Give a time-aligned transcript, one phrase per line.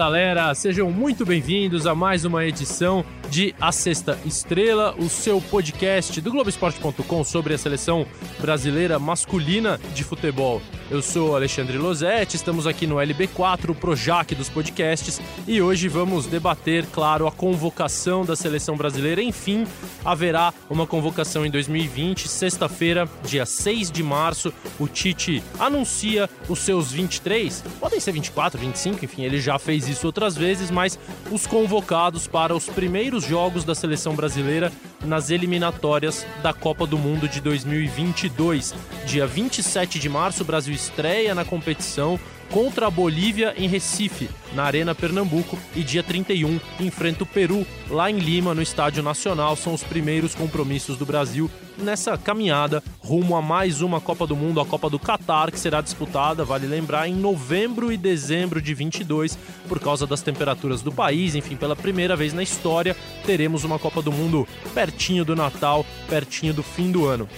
[0.00, 6.20] Galera, sejam muito bem-vindos a mais uma edição de A Sexta Estrela, o seu podcast
[6.20, 8.04] do Globoesporte.com sobre a seleção
[8.40, 10.60] brasileira masculina de futebol.
[10.90, 16.26] Eu sou Alexandre Losetti, estamos aqui no LB4, o Projac dos podcasts, e hoje vamos
[16.26, 19.22] debater, claro, a convocação da seleção brasileira.
[19.22, 19.64] Enfim,
[20.04, 24.52] haverá uma convocação em 2020, sexta-feira, dia 6 de março.
[24.80, 30.06] O Tite anuncia os seus 23, podem ser 24, 25, enfim, ele já fez isso
[30.06, 30.98] outras vezes, mas
[31.30, 34.72] os convocados para os primeiros jogos da seleção brasileira
[35.04, 38.74] nas eliminatórias da Copa do Mundo de 2022.
[39.06, 42.18] Dia 27 de março, o Brasil estreia na competição
[42.50, 48.10] contra a Bolívia em Recife, na Arena Pernambuco, e dia 31 enfrenta o Peru, lá
[48.10, 49.56] em Lima, no Estádio Nacional.
[49.56, 54.60] São os primeiros compromissos do Brasil nessa caminhada rumo a mais uma Copa do Mundo,
[54.60, 59.38] a Copa do Catar, que será disputada, vale lembrar, em novembro e dezembro de 22,
[59.68, 61.34] por causa das temperaturas do país.
[61.34, 66.52] Enfim, pela primeira vez na história, teremos uma Copa do Mundo pertinho do Natal, pertinho
[66.52, 67.28] do fim do ano.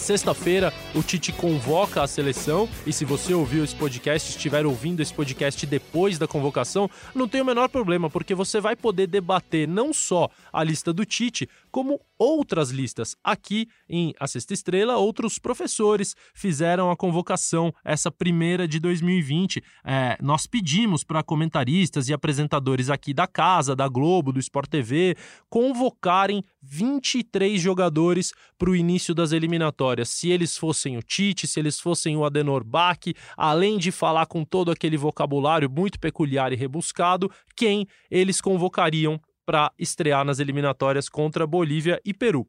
[0.00, 2.66] Sexta-feira, o Tite convoca a seleção.
[2.86, 7.42] E se você ouviu esse podcast, estiver ouvindo esse podcast depois da convocação, não tem
[7.42, 12.00] o menor problema, porque você vai poder debater não só a lista do Tite, como
[12.18, 13.16] outras listas.
[13.24, 19.62] Aqui em A Sexta Estrela, outros professores fizeram a convocação, essa primeira de 2020.
[19.84, 25.16] É, nós pedimos para comentaristas e apresentadores aqui da casa, da Globo, do Sport TV,
[25.48, 30.10] convocarem 23 jogadores para o início das eliminatórias.
[30.10, 33.00] Se eles fossem o Tite, se eles fossem o Adenor Bach,
[33.36, 39.72] além de falar com todo aquele vocabulário muito peculiar e rebuscado, quem eles convocariam para
[39.78, 42.46] estrear nas eliminatórias contra Bolívia e Peru.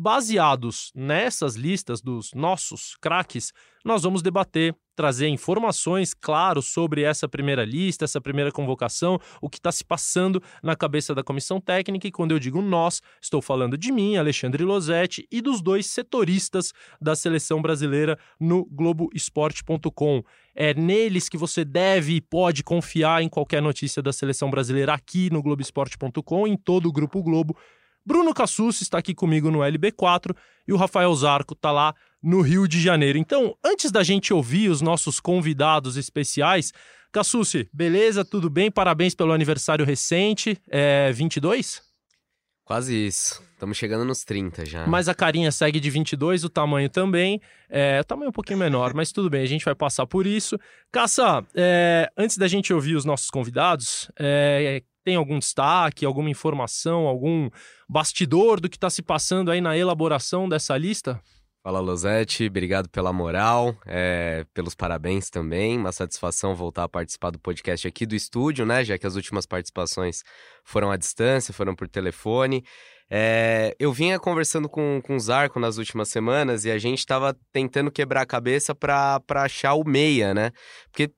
[0.00, 3.52] Baseados nessas listas dos nossos craques,
[3.84, 9.58] nós vamos debater, trazer informações, claro, sobre essa primeira lista, essa primeira convocação, o que
[9.58, 12.06] está se passando na cabeça da comissão técnica.
[12.06, 16.72] E quando eu digo nós, estou falando de mim, Alexandre Losetti, e dos dois setoristas
[17.00, 20.22] da seleção brasileira no Globoesporte.com.
[20.54, 25.28] É neles que você deve e pode confiar em qualquer notícia da seleção brasileira aqui
[25.28, 27.56] no Globoesporte.com, em todo o Grupo Globo
[28.08, 30.34] Bruno Cassus está aqui comigo no LB4
[30.66, 33.18] e o Rafael Zarco está lá no Rio de Janeiro.
[33.18, 36.72] Então, antes da gente ouvir os nossos convidados especiais,
[37.12, 38.24] Cassucci, beleza?
[38.24, 38.70] Tudo bem?
[38.70, 40.58] Parabéns pelo aniversário recente.
[40.70, 41.82] É 22?
[42.64, 43.42] Quase isso.
[43.52, 44.86] Estamos chegando nos 30 já.
[44.86, 47.42] Mas a carinha segue de 22, o tamanho também.
[47.68, 50.26] É, o tamanho é um pouquinho menor, mas tudo bem, a gente vai passar por
[50.26, 50.58] isso.
[50.90, 57.06] Caça, é, antes da gente ouvir os nossos convidados, é, tem algum destaque, alguma informação,
[57.06, 57.48] algum
[57.88, 61.18] bastidor do que está se passando aí na elaboração dessa lista?
[61.62, 65.78] Fala, Losetti, obrigado pela moral, é, pelos parabéns também.
[65.78, 68.84] Uma satisfação voltar a participar do podcast aqui do estúdio, né?
[68.84, 70.22] Já que as últimas participações
[70.62, 72.62] foram à distância, foram por telefone.
[73.10, 77.34] É, eu vinha conversando com, com o Zarco nas últimas semanas e a gente estava
[77.50, 80.50] tentando quebrar a cabeça para achar o meia, né?
[80.92, 81.10] Porque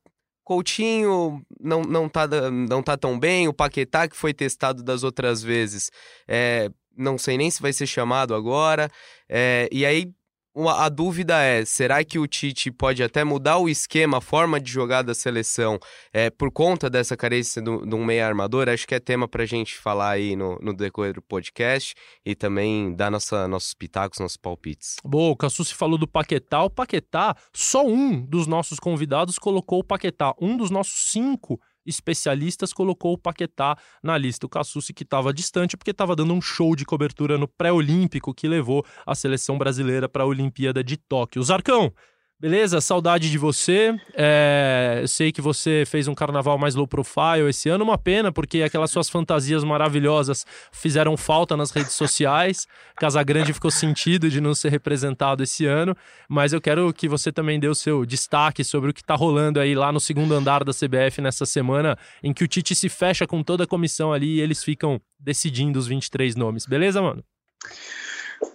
[0.51, 5.41] Coutinho não, não, tá, não tá tão bem, o Paquetá, que foi testado das outras
[5.41, 5.89] vezes,
[6.27, 8.91] é, não sei nem se vai ser chamado agora.
[9.29, 10.11] É, e aí
[10.55, 14.71] a dúvida é: será que o Tite pode até mudar o esquema, a forma de
[14.71, 15.79] jogar da seleção
[16.13, 18.67] é, por conta dessa carência de um meia armador?
[18.67, 21.95] Acho que é tema para a gente falar aí no, no decorrer do podcast
[22.25, 24.97] e também dar nossa, nossos pitacos, nossos palpites.
[25.03, 26.63] Boa, o Cassucci falou do Paquetá.
[26.63, 30.33] O Paquetá, só um dos nossos convidados colocou o Paquetá.
[30.39, 34.45] Um dos nossos cinco especialistas colocou o Paquetá na lista.
[34.45, 38.47] O Cassucci que estava distante porque estava dando um show de cobertura no pré-olímpico que
[38.47, 41.43] levou a seleção brasileira para a Olimpíada de Tóquio.
[41.43, 41.93] Zarcão,
[42.41, 42.81] Beleza?
[42.81, 43.95] Saudade de você.
[44.15, 47.83] É, sei que você fez um carnaval mais low profile esse ano.
[47.83, 52.67] Uma pena, porque aquelas suas fantasias maravilhosas fizeram falta nas redes sociais.
[52.95, 55.95] Casagrande ficou sentido de não ser representado esse ano.
[56.27, 59.59] Mas eu quero que você também dê o seu destaque sobre o que está rolando
[59.59, 63.27] aí lá no segundo andar da CBF nessa semana, em que o Tite se fecha
[63.27, 66.65] com toda a comissão ali e eles ficam decidindo os 23 nomes.
[66.65, 67.23] Beleza, mano?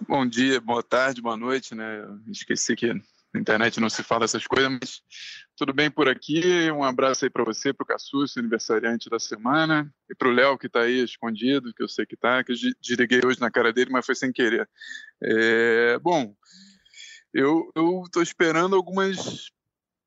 [0.09, 2.05] Bom dia, boa tarde, boa noite, né?
[2.29, 2.93] esqueci que
[3.37, 5.01] na internet não se fala essas coisas, mas
[5.55, 6.71] tudo bem por aqui.
[6.71, 10.57] Um abraço aí para você, para o Cassus, aniversariante da semana, e para o Léo,
[10.57, 13.71] que está aí escondido, que eu sei que está, que eu desliguei hoje na cara
[13.71, 14.67] dele, mas foi sem querer.
[15.21, 16.35] É, bom,
[17.33, 17.71] eu
[18.05, 19.51] estou esperando algumas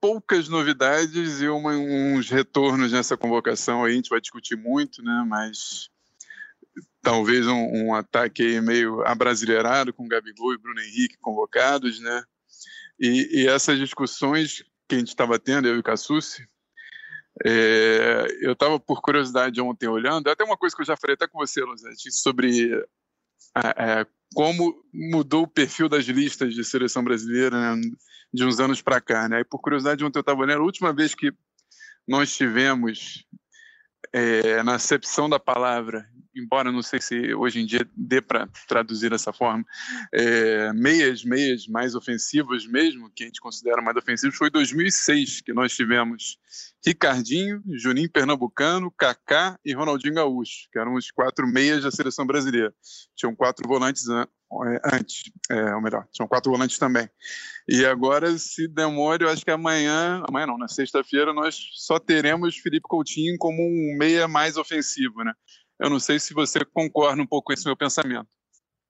[0.01, 5.25] poucas novidades e uma, uns retornos nessa convocação aí, a gente vai discutir muito, né,
[5.29, 5.91] mas
[7.03, 12.25] talvez um, um ataque meio abrasileirado com Gabigol e Bruno Henrique convocados, né,
[13.01, 16.47] e, e essas discussões que a gente estava tendo, eu e o Cassucci,
[17.45, 21.27] É, eu estava, por curiosidade, ontem olhando, até uma coisa que eu já falei até
[21.27, 22.75] com você, Luzete, sobre
[23.57, 27.81] é, como mudou o perfil das listas de seleção brasileira né,
[28.35, 29.29] de uns anos para cá.
[29.29, 29.41] Né?
[29.41, 31.33] E por curiosidade, ontem eu estava olhando, a última vez que
[32.07, 33.25] nós tivemos,
[34.13, 39.11] é, na acepção da palavra, embora não sei se hoje em dia dê para traduzir
[39.11, 39.65] dessa forma,
[40.13, 45.53] é, meias, meias mais ofensivas mesmo, que a gente considera mais ofensivos, foi 2006 que
[45.53, 46.39] nós tivemos
[46.85, 52.73] Ricardinho, Juninho Pernambucano, Kaká e Ronaldinho Gaúcho, que eram os quatro meias da seleção brasileira.
[53.15, 54.27] Tinham quatro volantes é,
[54.97, 57.09] antes, é, ou melhor, tinham quatro volantes também.
[57.69, 62.57] E agora, se demora, eu acho que amanhã, amanhã não, na sexta-feira, nós só teremos
[62.57, 65.33] Felipe Coutinho como um meia mais ofensivo, né?
[65.81, 68.29] Eu não sei se você concorda um pouco com esse meu pensamento.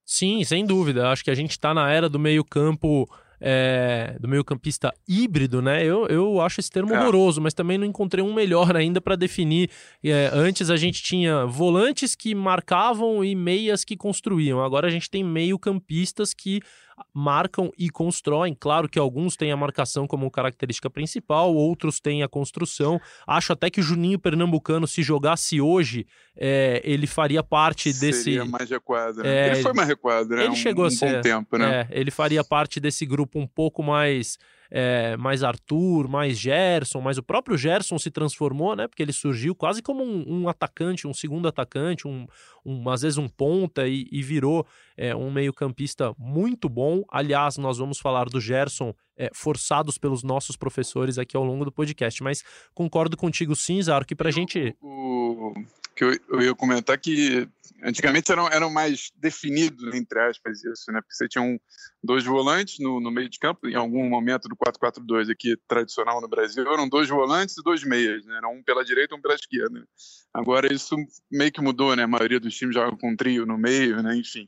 [0.05, 1.09] Sim, sem dúvida.
[1.09, 3.09] Acho que a gente está na era do meio-campo.
[3.43, 5.83] É, do meio-campista híbrido, né?
[5.83, 6.99] Eu, eu acho esse termo é.
[6.99, 9.67] horroroso, mas também não encontrei um melhor ainda para definir.
[10.03, 14.63] É, antes a gente tinha volantes que marcavam e meias que construíam.
[14.63, 16.61] Agora a gente tem meio-campistas que
[17.13, 18.55] marcam e constroem.
[18.57, 22.99] Claro que alguns têm a marcação como característica principal, outros têm a construção.
[23.25, 26.05] Acho até que o Juninho Pernambucano, se jogasse hoje,
[26.35, 28.23] é, ele faria parte desse.
[28.23, 29.23] Seria mais requadro.
[29.23, 29.29] Né?
[29.29, 30.45] É, ele foi mais requadro, né?
[30.45, 31.15] Ele chegou um, a ser.
[31.15, 31.87] bom tempo, né?
[31.89, 34.37] É, ele faria parte desse grupo um pouco mais
[34.71, 38.87] é, mais Arthur, mais Gerson, mas o próprio Gerson se transformou, né?
[38.87, 42.25] Porque ele surgiu quase como um, um atacante, um segundo atacante, um,
[42.65, 44.65] um, às vezes um ponta e, e virou
[44.95, 47.03] é, um meio-campista muito bom.
[47.11, 51.71] Aliás, nós vamos falar do Gerson é, forçados pelos nossos professores aqui ao longo do
[51.71, 52.41] podcast, mas
[52.73, 54.73] concordo contigo sim, Zaro, que pra gente.
[54.81, 55.53] O,
[56.01, 57.47] que eu, eu ia comentar que
[57.83, 60.99] antigamente eram, eram mais definidos, entre aspas, isso, né?
[60.99, 61.59] Porque você tinha um,
[62.03, 66.27] dois volantes no, no meio de campo, em algum momento do 4-4-2 aqui tradicional no
[66.27, 68.37] Brasil, eram dois volantes e dois meias, né?
[68.37, 69.87] Era um pela direita e um pela esquerda.
[70.33, 70.95] Agora isso
[71.29, 72.03] meio que mudou, né?
[72.03, 74.15] A maioria dos times joga com um trio no meio, né?
[74.15, 74.47] Enfim.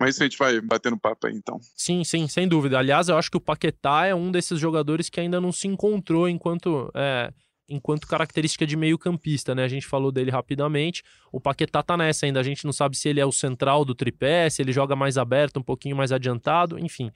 [0.00, 1.58] Mas isso a gente vai batendo papo aí, então.
[1.76, 2.78] Sim, sim, sem dúvida.
[2.78, 6.30] Aliás, eu acho que o Paquetá é um desses jogadores que ainda não se encontrou
[6.30, 6.90] enquanto...
[6.94, 7.30] É
[7.68, 9.64] enquanto característica de meio-campista, né?
[9.64, 11.02] A gente falou dele rapidamente.
[11.32, 12.40] O Paquetá tá nessa ainda.
[12.40, 15.16] A gente não sabe se ele é o central do tripé, se ele joga mais
[15.18, 17.10] aberto, um pouquinho mais adiantado, enfim.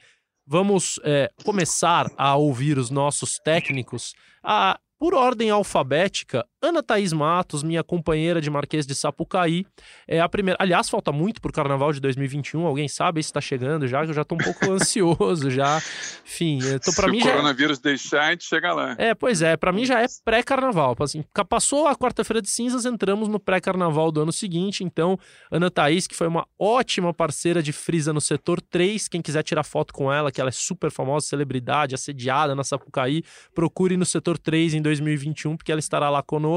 [0.46, 4.14] Vamos é, começar a ouvir os nossos técnicos.
[4.42, 9.64] A por ordem alfabética, Ana Thaís Matos, minha companheira de Marquês de Sapucaí,
[10.08, 10.56] é a primeira.
[10.60, 12.66] Aliás, falta muito para o Carnaval de 2021.
[12.66, 14.04] Alguém sabe se está chegando já?
[14.04, 15.80] Eu já estou um pouco ansioso já.
[16.26, 17.26] Enfim, tô para mim já.
[17.26, 18.96] Se o coronavírus deixar, a gente chega lá.
[18.98, 19.56] É, pois é.
[19.56, 20.96] Para mim já é pré-Carnaval.
[20.98, 24.82] Assim, passou a quarta-feira de cinzas, entramos no pré-Carnaval do ano seguinte.
[24.82, 25.16] Então,
[25.52, 29.06] Ana Thaís, que foi uma ótima parceira de Frisa no setor 3.
[29.06, 33.22] Quem quiser tirar foto com ela, que ela é super famosa, celebridade, assediada na Sapucaí,
[33.54, 36.47] procure no setor 3 em 2021, porque ela estará lá conosco.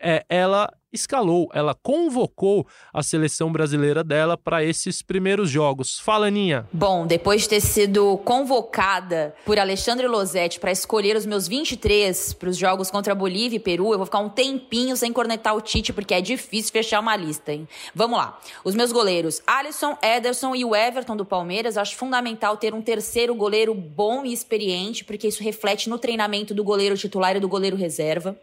[0.00, 5.98] É, ela escalou, ela convocou a seleção brasileira dela para esses primeiros jogos.
[5.98, 6.66] Fala, Aninha.
[6.72, 12.48] Bom, depois de ter sido convocada por Alexandre Losetti para escolher os meus 23 para
[12.48, 15.92] os jogos contra Bolívia e Peru, eu vou ficar um tempinho sem cornetar o Tite,
[15.92, 17.68] porque é difícil fechar uma lista, hein?
[17.94, 18.38] Vamos lá.
[18.62, 21.76] Os meus goleiros, Alisson, Ederson e o Everton do Palmeiras.
[21.76, 26.62] Acho fundamental ter um terceiro goleiro bom e experiente, porque isso reflete no treinamento do
[26.62, 28.36] goleiro titular e do goleiro reserva.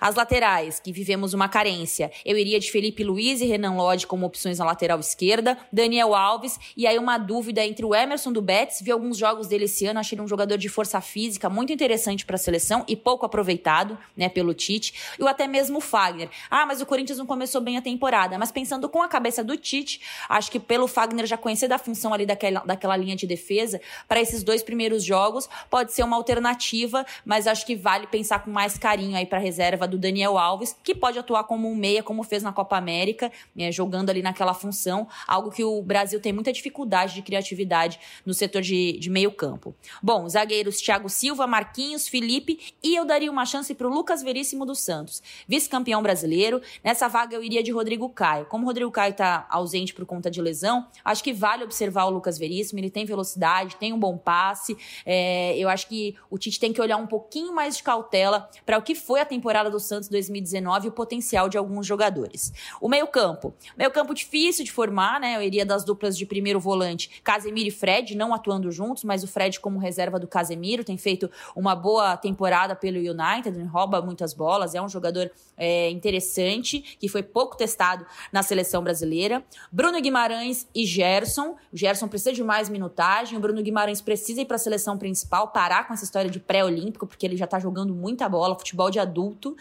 [0.00, 1.91] As laterais, que vivemos uma carência
[2.24, 6.58] eu iria de Felipe Luiz e Renan Lodge como opções na lateral esquerda, Daniel Alves,
[6.76, 10.00] e aí uma dúvida entre o Emerson do Betis, vi alguns jogos dele esse ano,
[10.00, 13.98] achei ele um jogador de força física muito interessante para a seleção e pouco aproveitado,
[14.16, 16.28] né, pelo Tite, e até mesmo o Fagner.
[16.50, 19.56] Ah, mas o Corinthians não começou bem a temporada, mas pensando com a cabeça do
[19.56, 23.80] Tite, acho que pelo Fagner já conhecer da função ali daquela, daquela linha de defesa,
[24.06, 28.50] para esses dois primeiros jogos, pode ser uma alternativa, mas acho que vale pensar com
[28.50, 32.00] mais carinho aí para a reserva do Daniel Alves, que pode atuar como um meia,
[32.00, 36.32] como fez na Copa América, né, jogando ali naquela função, algo que o Brasil tem
[36.32, 39.74] muita dificuldade de criatividade no setor de, de meio campo.
[40.00, 44.64] Bom, zagueiros Thiago Silva, Marquinhos, Felipe e eu daria uma chance para o Lucas Veríssimo
[44.64, 46.62] dos Santos, vice-campeão brasileiro.
[46.84, 48.46] Nessa vaga eu iria de Rodrigo Caio.
[48.46, 52.10] Como o Rodrigo Caio está ausente por conta de lesão, acho que vale observar o
[52.10, 52.78] Lucas Veríssimo.
[52.78, 54.76] Ele tem velocidade, tem um bom passe.
[55.04, 58.78] É, eu acho que o Tite tem que olhar um pouquinho mais de cautela para
[58.78, 62.52] o que foi a temporada do Santos 2019 e o potencial de alguns jogadores.
[62.80, 63.54] O meio-campo.
[63.76, 65.36] Meio-campo difícil de formar, né?
[65.36, 69.28] Eu iria das duplas de primeiro volante, Casemiro e Fred, não atuando juntos, mas o
[69.28, 74.74] Fred como reserva do Casemiro, tem feito uma boa temporada pelo United, rouba muitas bolas,
[74.74, 79.44] é um jogador é, interessante, que foi pouco testado na seleção brasileira.
[79.70, 81.56] Bruno Guimarães e Gerson.
[81.72, 85.48] O Gerson precisa de mais minutagem, o Bruno Guimarães precisa ir para a seleção principal,
[85.48, 88.98] parar com essa história de pré-olímpico, porque ele já está jogando muita bola, futebol de
[88.98, 89.56] adulto.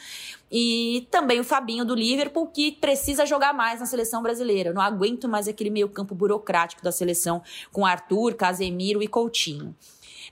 [0.51, 4.72] E também o Fabinho do Liverpool, que precisa jogar mais na seleção brasileira.
[4.72, 7.41] Eu não aguento mais aquele meio-campo burocrático da seleção
[7.72, 9.74] com Arthur, Casemiro e Coutinho.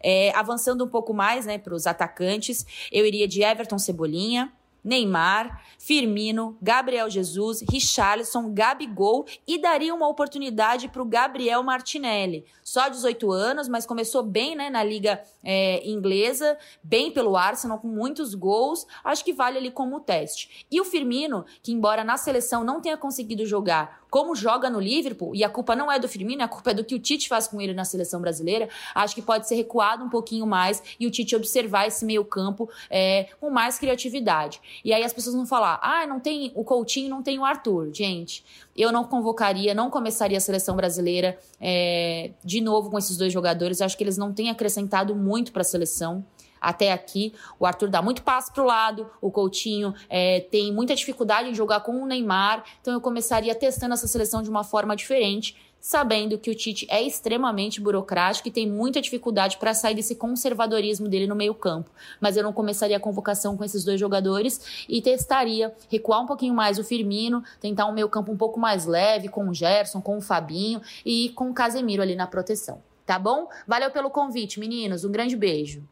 [0.01, 4.51] É, avançando um pouco mais né, para os atacantes, eu iria de Everton Cebolinha,
[4.83, 12.45] Neymar, Firmino, Gabriel Jesus, Richarlison, Gabigol e daria uma oportunidade para o Gabriel Martinelli.
[12.69, 17.87] Só 18 anos, mas começou bem né, na liga é, inglesa, bem pelo Arsenal, com
[17.87, 18.85] muitos gols.
[19.03, 20.67] Acho que vale ali como teste.
[20.69, 25.35] E o Firmino, que embora na seleção não tenha conseguido jogar como joga no Liverpool,
[25.35, 27.47] e a culpa não é do Firmino, a culpa é do que o Tite faz
[27.47, 31.11] com ele na seleção brasileira, acho que pode ser recuado um pouquinho mais e o
[31.11, 34.59] Tite observar esse meio campo é, com mais criatividade.
[34.83, 37.93] E aí as pessoas vão falar, ah, não tem o Coutinho, não tem o Arthur.
[37.93, 38.43] Gente,
[38.79, 43.81] eu não convocaria, não começaria a seleção brasileira é, de novo com esses dois jogadores,
[43.81, 46.25] acho que eles não têm acrescentado muito para a seleção
[46.61, 47.33] até aqui.
[47.59, 51.53] O Arthur dá muito passo para o lado, o Coutinho é, tem muita dificuldade em
[51.53, 56.37] jogar com o Neymar, então eu começaria testando essa seleção de uma forma diferente, sabendo
[56.37, 61.27] que o Tite é extremamente burocrático e tem muita dificuldade para sair desse conservadorismo dele
[61.27, 61.89] no meio-campo.
[62.19, 66.53] Mas eu não começaria a convocação com esses dois jogadores e testaria recuar um pouquinho
[66.53, 70.21] mais o Firmino, tentar um meio-campo um pouco mais leve com o Gerson, com o
[70.21, 72.81] Fabinho e com o Casemiro ali na proteção.
[73.05, 73.47] Tá bom?
[73.67, 75.03] Valeu pelo convite, meninos.
[75.03, 75.83] Um grande beijo.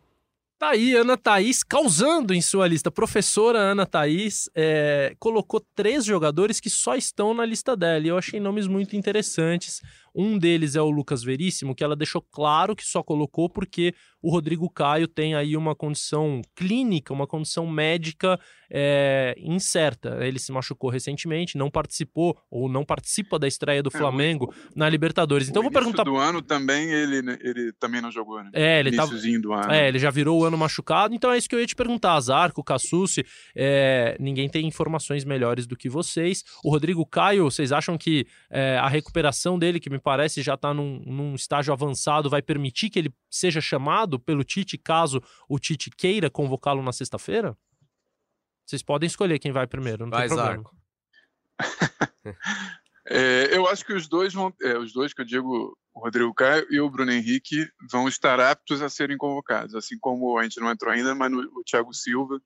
[0.60, 2.90] Tá aí, Ana Thaís causando em sua lista.
[2.90, 8.04] Professora Ana Thaís é, colocou três jogadores que só estão na lista dela.
[8.04, 9.84] E eu achei nomes muito interessantes.
[10.18, 14.32] Um deles é o Lucas Veríssimo, que ela deixou claro que só colocou porque o
[14.32, 20.18] Rodrigo Caio tem aí uma condição clínica, uma condição médica é, incerta.
[20.26, 24.70] Ele se machucou recentemente, não participou ou não participa da estreia do é, Flamengo é,
[24.76, 25.50] na Libertadores.
[25.50, 26.04] Então vou perguntar.
[26.04, 28.50] do ano também ele, ele também não jogou, né?
[28.54, 29.12] É, ele tava...
[29.12, 29.72] do ano.
[29.72, 31.14] É, ele já virou o ano machucado.
[31.14, 33.24] Então é isso que eu ia te perguntar, Zarco, Cassucci.
[33.56, 36.44] É, ninguém tem informações melhores do que vocês.
[36.64, 40.74] O Rodrigo Caio, vocês acham que é, a recuperação dele, que me parece já está
[40.74, 45.90] num, num estágio avançado, vai permitir que ele seja chamado pelo Tite caso o Tite
[45.90, 47.58] queira convocá-lo na sexta-feira?
[48.66, 50.72] Vocês podem escolher quem vai primeiro, não vai, tem problema.
[53.06, 56.34] é, eu acho que os dois vão, é, os dois que eu digo, o Rodrigo
[56.34, 60.62] Caio e o Bruno Henrique, vão estar aptos a serem convocados, assim como a gente
[60.62, 62.40] não entrou ainda, mas no, o Thiago Silva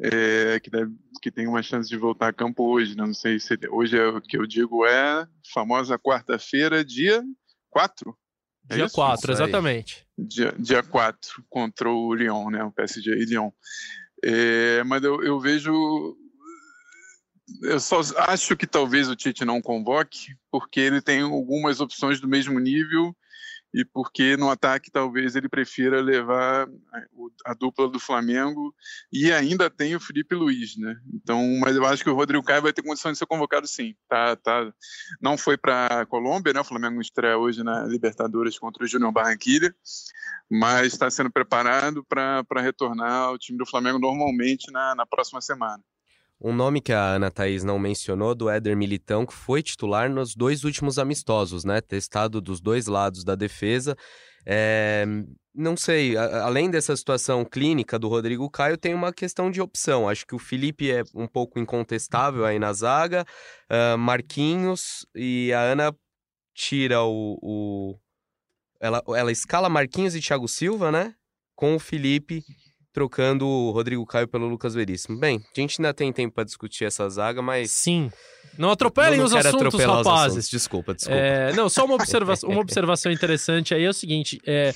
[0.00, 2.96] é, que, deve, que tem uma chance de voltar a campo hoje.
[2.96, 3.04] Né?
[3.04, 7.22] Não sei se hoje é o que eu digo é famosa quarta-feira, dia
[7.70, 8.16] 4.
[8.68, 10.06] É dia 4, exatamente.
[10.18, 12.64] Dia, dia 4, contra o Lyon, né?
[12.64, 13.50] O PSG e Lyon.
[14.24, 16.16] É, mas eu, eu vejo.
[17.62, 22.26] Eu só acho que talvez o Tite não convoque, porque ele tem algumas opções do
[22.26, 23.16] mesmo nível
[23.74, 26.68] e porque no ataque talvez ele prefira levar
[27.44, 28.74] a dupla do Flamengo
[29.12, 30.96] e ainda tem o Felipe Luiz, né?
[31.12, 33.94] Então, mas eu acho que o Rodrigo Caio vai ter condição de ser convocado sim.
[34.08, 34.72] Tá, tá.
[35.20, 36.60] Não foi para a Colômbia, né?
[36.60, 39.74] O Flamengo estreia hoje na Libertadores contra o Júnior Barranquilla,
[40.50, 45.82] mas está sendo preparado para retornar ao time do Flamengo normalmente na, na próxima semana.
[46.40, 50.34] Um nome que a Ana Thaís não mencionou do Éder Militão, que foi titular nos
[50.34, 51.80] dois últimos amistosos, né?
[51.80, 53.96] Testado dos dois lados da defesa.
[54.44, 55.04] É,
[55.54, 60.08] não sei, a, além dessa situação clínica do Rodrigo Caio, tem uma questão de opção.
[60.08, 63.24] Acho que o Felipe é um pouco incontestável aí na zaga,
[63.70, 65.96] uh, Marquinhos e a Ana
[66.54, 67.38] tira o.
[67.42, 67.98] o...
[68.78, 71.14] Ela, ela escala Marquinhos e Thiago Silva, né?
[71.54, 72.44] Com o Felipe
[72.96, 75.18] trocando o Rodrigo Caio pelo Lucas Veríssimo.
[75.18, 77.70] Bem, a gente ainda tem tempo para discutir essa zaga, mas.
[77.70, 78.10] Sim.
[78.56, 80.06] Não atropelem não, os assuntos, rapazes.
[80.06, 80.48] Os assuntos.
[80.48, 81.20] Desculpa, desculpa.
[81.20, 84.72] É, não, só uma observação, uma observação interessante aí é o seguinte: é,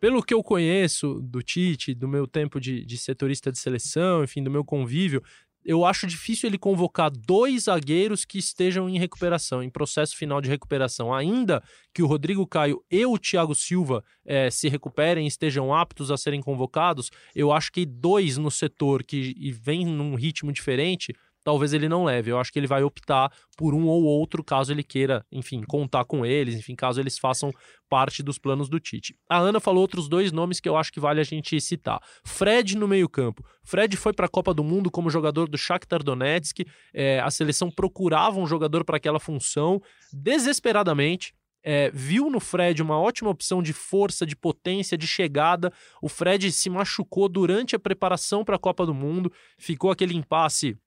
[0.00, 4.42] pelo que eu conheço do Tite, do meu tempo de, de setorista de seleção, enfim,
[4.42, 5.22] do meu convívio,
[5.64, 10.48] eu acho difícil ele convocar dois zagueiros que estejam em recuperação, em processo final de
[10.48, 11.12] recuperação.
[11.12, 11.62] Ainda
[11.92, 16.16] que o Rodrigo Caio e o Thiago Silva é, se recuperem e estejam aptos a
[16.16, 21.14] serem convocados, eu acho que dois no setor que vem num ritmo diferente
[21.44, 22.30] talvez ele não leve.
[22.30, 26.04] Eu acho que ele vai optar por um ou outro, caso ele queira, enfim, contar
[26.04, 27.52] com eles, enfim, caso eles façam
[27.88, 29.16] parte dos planos do Tite.
[29.28, 32.00] A Ana falou outros dois nomes que eu acho que vale a gente citar.
[32.24, 33.44] Fred no meio-campo.
[33.64, 36.64] Fred foi para a Copa do Mundo como jogador do Shakhtar Donetsk.
[36.94, 39.80] É, a seleção procurava um jogador para aquela função
[40.12, 41.34] desesperadamente.
[41.62, 45.72] É, viu no Fred uma ótima opção de força, de potência, de chegada.
[46.00, 50.78] O Fred se machucou durante a preparação para a Copa do Mundo, ficou aquele impasse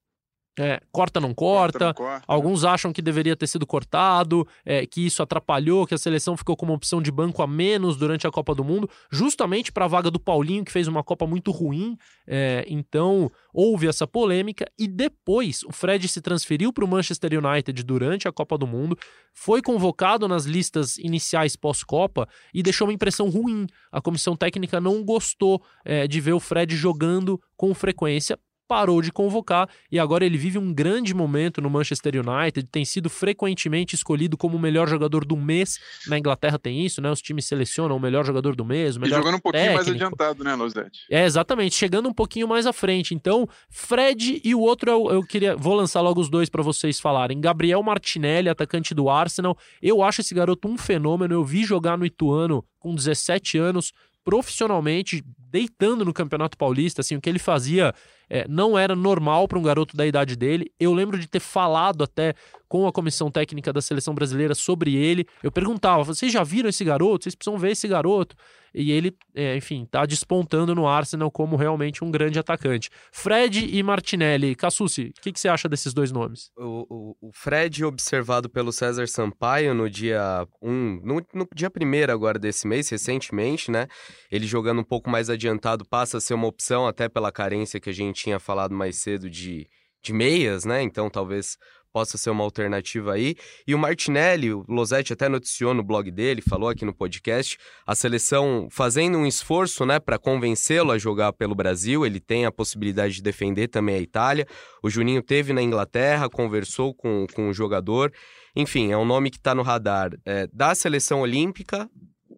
[0.60, 1.80] é, corta não corta.
[1.80, 2.26] corta, não corta?
[2.28, 6.56] Alguns acham que deveria ter sido cortado, é, que isso atrapalhou, que a seleção ficou
[6.56, 9.88] com uma opção de banco a menos durante a Copa do Mundo, justamente para a
[9.88, 11.98] vaga do Paulinho, que fez uma Copa muito ruim.
[12.28, 17.84] É, então, houve essa polêmica e depois o Fred se transferiu para o Manchester United
[17.84, 18.98] durante a Copa do Mundo,
[19.34, 23.66] foi convocado nas listas iniciais pós-Copa e deixou uma impressão ruim.
[23.92, 28.38] A comissão técnica não gostou é, de ver o Fred jogando com frequência
[28.74, 33.08] parou de convocar e agora ele vive um grande momento no Manchester United, tem sido
[33.08, 35.78] frequentemente escolhido como o melhor jogador do mês.
[36.08, 37.12] Na Inglaterra tem isso, né?
[37.12, 39.86] Os times selecionam o melhor jogador do mês, o melhor E jogando um pouquinho técnico.
[39.86, 41.02] mais adiantado, né, Lozete?
[41.12, 43.14] É, exatamente, chegando um pouquinho mais à frente.
[43.14, 47.00] Então, Fred e o outro eu, eu queria, vou lançar logo os dois para vocês
[47.00, 47.40] falarem.
[47.40, 49.56] Gabriel Martinelli, atacante do Arsenal.
[49.84, 51.32] Eu acho esse garoto um fenômeno.
[51.36, 57.22] Eu vi jogar no Ituano com 17 anos, profissionalmente, deitando no Campeonato Paulista, assim, o
[57.22, 57.94] que ele fazia
[58.34, 60.72] é, não era normal para um garoto da idade dele.
[60.80, 62.34] Eu lembro de ter falado até
[62.74, 65.28] com a comissão técnica da seleção brasileira sobre ele.
[65.44, 67.26] Eu perguntava: vocês já viram esse garoto?
[67.26, 68.36] Vocês precisam ver esse garoto.
[68.74, 72.90] E ele, é, enfim, tá despontando no Arsenal como realmente um grande atacante.
[73.12, 74.56] Fred e Martinelli.
[74.56, 76.50] Cassucci, o que, que, você acha desses dois nomes?
[76.58, 81.70] O, o, o, Fred, observado pelo César Sampaio no dia 1, um, no, no dia
[81.70, 83.86] 1 agora desse mês, recentemente, né?
[84.32, 87.92] Ele jogando um pouco mais adiantado passa a ser uma opção, até pela carência que
[87.92, 89.70] a gente tinha falado mais cedo de,
[90.02, 90.82] de meias, né?
[90.82, 91.56] Então talvez
[91.94, 93.36] possa ser uma alternativa aí.
[93.68, 97.94] E o Martinelli, o Losetti até noticiou no blog dele, falou aqui no podcast, a
[97.94, 102.04] seleção fazendo um esforço, né, para convencê-lo a jogar pelo Brasil.
[102.06, 104.48] Ele tem a possibilidade de defender também a Itália.
[104.82, 108.12] O Juninho teve na Inglaterra, conversou com, com o jogador.
[108.56, 111.90] Enfim, é um nome que está no radar é, da seleção olímpica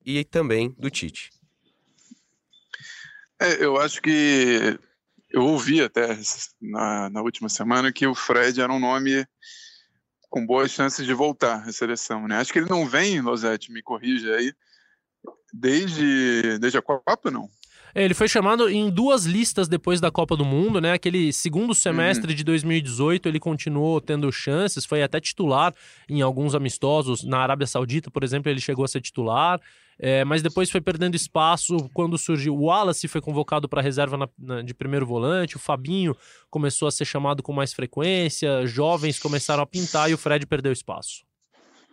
[0.06, 1.30] e também do Tite.
[3.40, 4.78] É, eu acho que
[5.36, 6.18] eu ouvi até
[6.62, 9.28] na, na última semana que o Fred era um nome
[10.30, 12.38] com boas chances de voltar à seleção, né?
[12.38, 14.54] Acho que ele não vem, Losetti, me corrija aí,
[15.54, 17.50] desde, desde a Copa, não?
[17.94, 20.94] É, ele foi chamado em duas listas depois da Copa do Mundo, né?
[20.94, 22.36] Aquele segundo semestre uhum.
[22.36, 25.74] de 2018, ele continuou tendo chances, foi até titular
[26.10, 27.24] em alguns amistosos.
[27.24, 29.62] Na Arábia Saudita, por exemplo, ele chegou a ser titular.
[29.98, 32.56] É, mas depois foi perdendo espaço quando surgiu.
[32.56, 36.16] O Wallace foi convocado para reserva na, na, de primeiro volante, o Fabinho
[36.50, 40.72] começou a ser chamado com mais frequência, jovens começaram a pintar e o Fred perdeu
[40.72, 41.24] espaço.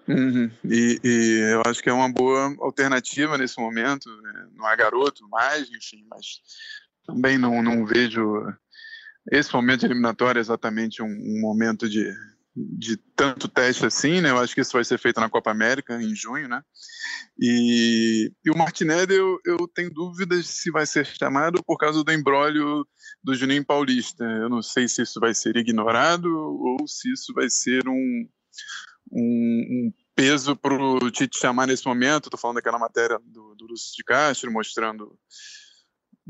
[0.09, 0.51] Uhum.
[0.65, 4.09] E, e, eu acho que é uma boa alternativa nesse momento.
[4.21, 4.49] Né?
[4.55, 6.41] Não é garoto mais, enfim, mas
[7.07, 8.45] também não, não vejo
[9.31, 12.13] esse momento eliminatório exatamente um, um momento de,
[12.55, 14.31] de tanto teste assim, né?
[14.31, 16.63] Eu acho que isso vai ser feito na Copa América em junho, né?
[17.39, 22.13] E, e o Martinelli, eu, eu tenho dúvidas se vai ser chamado por causa do
[22.13, 22.87] embrólio
[23.25, 24.25] do Juninho Paulista.
[24.25, 28.29] Eu não sei se isso vai ser ignorado ou se isso vai ser um,
[29.11, 32.27] um, um peso para o Tite chamar nesse momento.
[32.27, 35.19] Estou falando daquela matéria do, do Lúcio de Castro mostrando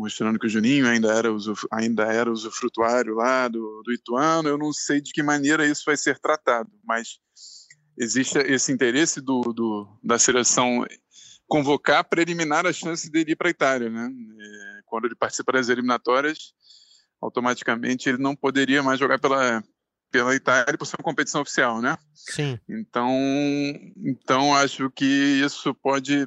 [0.03, 4.49] mostrando que o Juninho ainda era, usuf, ainda era usufrutuário lá do, do Ituano.
[4.49, 7.21] Eu não sei de que maneira isso vai ser tratado, mas
[7.97, 10.85] existe esse interesse do, do da seleção
[11.47, 13.89] convocar para eliminar a chance dele ir para a Itália.
[13.89, 14.11] Né?
[14.87, 16.53] Quando ele participa das eliminatórias,
[17.21, 19.63] automaticamente ele não poderia mais jogar pela,
[20.11, 21.97] pela Itália por ser uma competição oficial, né?
[22.13, 22.59] Sim.
[22.69, 23.09] Então,
[24.05, 26.27] então acho que isso pode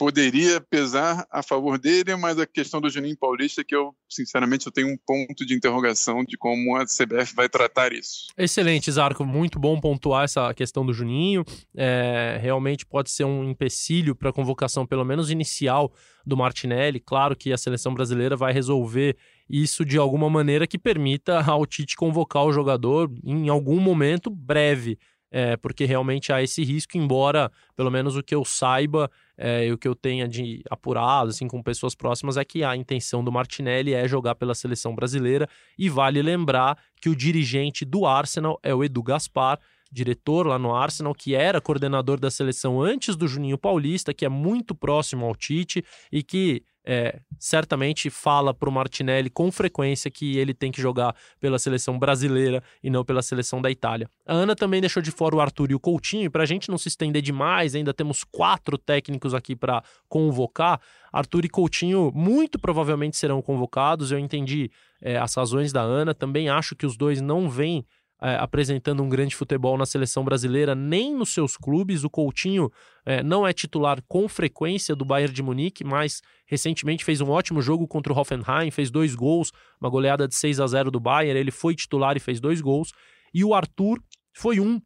[0.00, 4.72] poderia pesar a favor dele, mas a questão do Juninho Paulista que eu, sinceramente, eu
[4.72, 8.28] tenho um ponto de interrogação de como a CBF vai tratar isso.
[8.38, 9.26] Excelente, Zarco.
[9.26, 11.44] Muito bom pontuar essa questão do Juninho.
[11.76, 15.92] É, realmente pode ser um empecilho para a convocação, pelo menos inicial,
[16.24, 16.98] do Martinelli.
[16.98, 19.18] Claro que a seleção brasileira vai resolver
[19.50, 24.98] isso de alguma maneira que permita ao Tite convocar o jogador em algum momento breve
[25.30, 29.72] é, porque realmente há esse risco, embora, pelo menos o que eu saiba é, e
[29.72, 33.30] o que eu tenha de apurado, assim, com pessoas próximas, é que a intenção do
[33.30, 38.74] Martinelli é jogar pela seleção brasileira, e vale lembrar que o dirigente do Arsenal é
[38.74, 39.58] o Edu Gaspar,
[39.90, 44.28] diretor lá no Arsenal, que era coordenador da seleção antes do Juninho Paulista, que é
[44.28, 50.38] muito próximo ao Tite e que é, certamente fala para o Martinelli com frequência que
[50.38, 54.08] ele tem que jogar pela seleção brasileira e não pela seleção da Itália.
[54.26, 56.70] A Ana também deixou de fora o Arthur e o Coutinho, e para a gente
[56.70, 60.80] não se estender demais, ainda temos quatro técnicos aqui para convocar.
[61.12, 64.10] Arthur e Coutinho muito provavelmente serão convocados.
[64.10, 64.70] Eu entendi
[65.02, 67.84] é, as razões da Ana, também acho que os dois não vêm
[68.22, 72.04] é, apresentando um grande futebol na seleção brasileira, nem nos seus clubes.
[72.04, 72.70] O Coutinho
[73.04, 77.62] é, não é titular com frequência do Bayern de Munique, mas recentemente fez um ótimo
[77.62, 81.38] jogo contra o Hoffenheim, fez dois gols, uma goleada de 6 a 0 do Bayern.
[81.38, 82.92] Ele foi titular e fez dois gols.
[83.32, 84.02] E o Arthur
[84.32, 84.80] foi um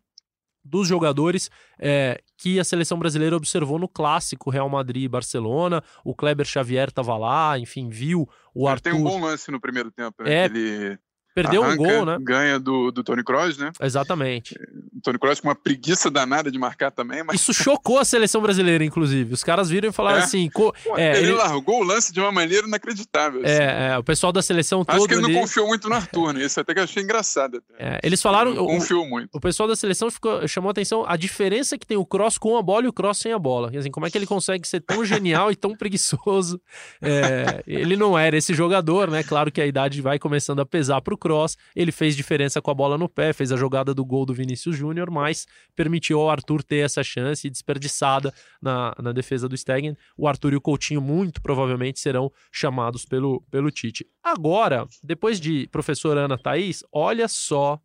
[0.64, 5.82] dos jogadores é, que a seleção brasileira observou no clássico Real Madrid e Barcelona.
[6.02, 8.90] O Kleber Xavier estava lá, enfim, viu o Arthur.
[8.90, 10.32] Ele tem um bom lance no primeiro tempo, né?
[10.32, 10.98] É, ele
[11.34, 12.16] Perdeu Arranca, um gol, né?
[12.20, 13.72] Ganha do, do Tony Kroos, né?
[13.80, 14.54] Exatamente.
[14.96, 17.24] O Tony Kroos com uma preguiça danada de marcar também.
[17.24, 17.40] Mas...
[17.40, 19.34] Isso chocou a seleção brasileira, inclusive.
[19.34, 20.22] Os caras viram e falaram é.
[20.22, 20.48] assim.
[20.48, 20.72] Co...
[20.84, 23.42] Pô, é, ele, ele, largou o lance de uma maneira inacreditável.
[23.44, 23.52] Assim.
[23.52, 25.08] É, é, o pessoal da seleção Acho todo.
[25.08, 25.34] que ele ali...
[25.34, 26.44] não confiou muito no Arthur, né?
[26.44, 27.60] Isso até que eu achei engraçado.
[27.76, 28.52] É, eles falaram.
[28.52, 29.28] Ele confiou muito.
[29.34, 32.56] O pessoal da seleção ficou, chamou a atenção a diferença que tem o Cross com
[32.56, 33.72] a bola e o Cross sem a bola.
[33.76, 36.60] Assim, como é que ele consegue ser tão genial e tão preguiçoso?
[37.02, 39.24] É, ele não era esse jogador, né?
[39.24, 41.56] Claro que a idade vai começando a pesar pro Cross.
[41.74, 44.76] Ele fez diferença com a bola no pé, fez a jogada do gol do Vinícius
[44.76, 49.96] Júnior, mas permitiu ao Arthur ter essa chance desperdiçada na, na defesa do Stegen.
[50.18, 54.06] O Arthur e o Coutinho muito provavelmente serão chamados pelo, pelo Tite.
[54.22, 57.80] Agora, depois de professora Ana Thaís, olha só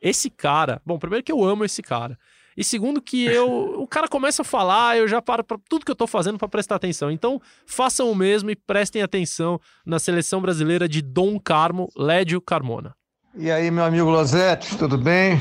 [0.00, 0.82] esse cara.
[0.84, 2.18] Bom, primeiro que eu amo esse cara.
[2.56, 3.48] E segundo que eu,
[3.80, 6.48] o cara começa a falar, eu já paro para tudo que eu estou fazendo para
[6.48, 7.10] prestar atenção.
[7.10, 12.94] Então, façam o mesmo e prestem atenção na seleção brasileira de Dom Carmo, Lédio Carmona.
[13.34, 15.40] E aí, meu amigo Losetti, tudo bem?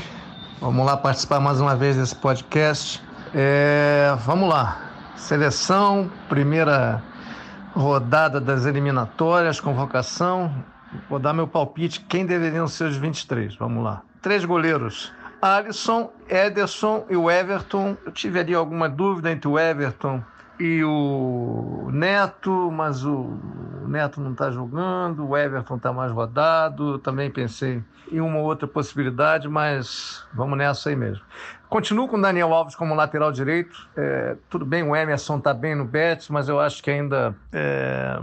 [0.62, 3.02] Vamos lá participar mais uma vez desse podcast.
[3.34, 5.14] É, vamos lá.
[5.16, 7.04] Seleção, primeira
[7.74, 10.54] rodada das eliminatórias, convocação.
[11.10, 12.02] Vou dar meu palpite.
[12.02, 13.56] Quem deveriam ser os 23?
[13.56, 14.04] Vamos lá.
[14.22, 15.12] Três goleiros:
[15.42, 17.98] Alisson, Ederson e o Everton.
[18.06, 20.24] Eu tive ali alguma dúvida entre o Everton
[20.60, 23.38] e o Neto, mas o
[23.88, 27.00] Neto não está jogando, o Everton está mais rodado.
[27.00, 31.24] Também pensei em uma outra possibilidade, mas vamos nessa aí mesmo.
[31.68, 33.90] Continuo com o Daniel Alves como lateral direito.
[33.96, 37.34] É, tudo bem, o Emerson está bem no Betis, mas eu acho que ainda.
[37.52, 38.20] É...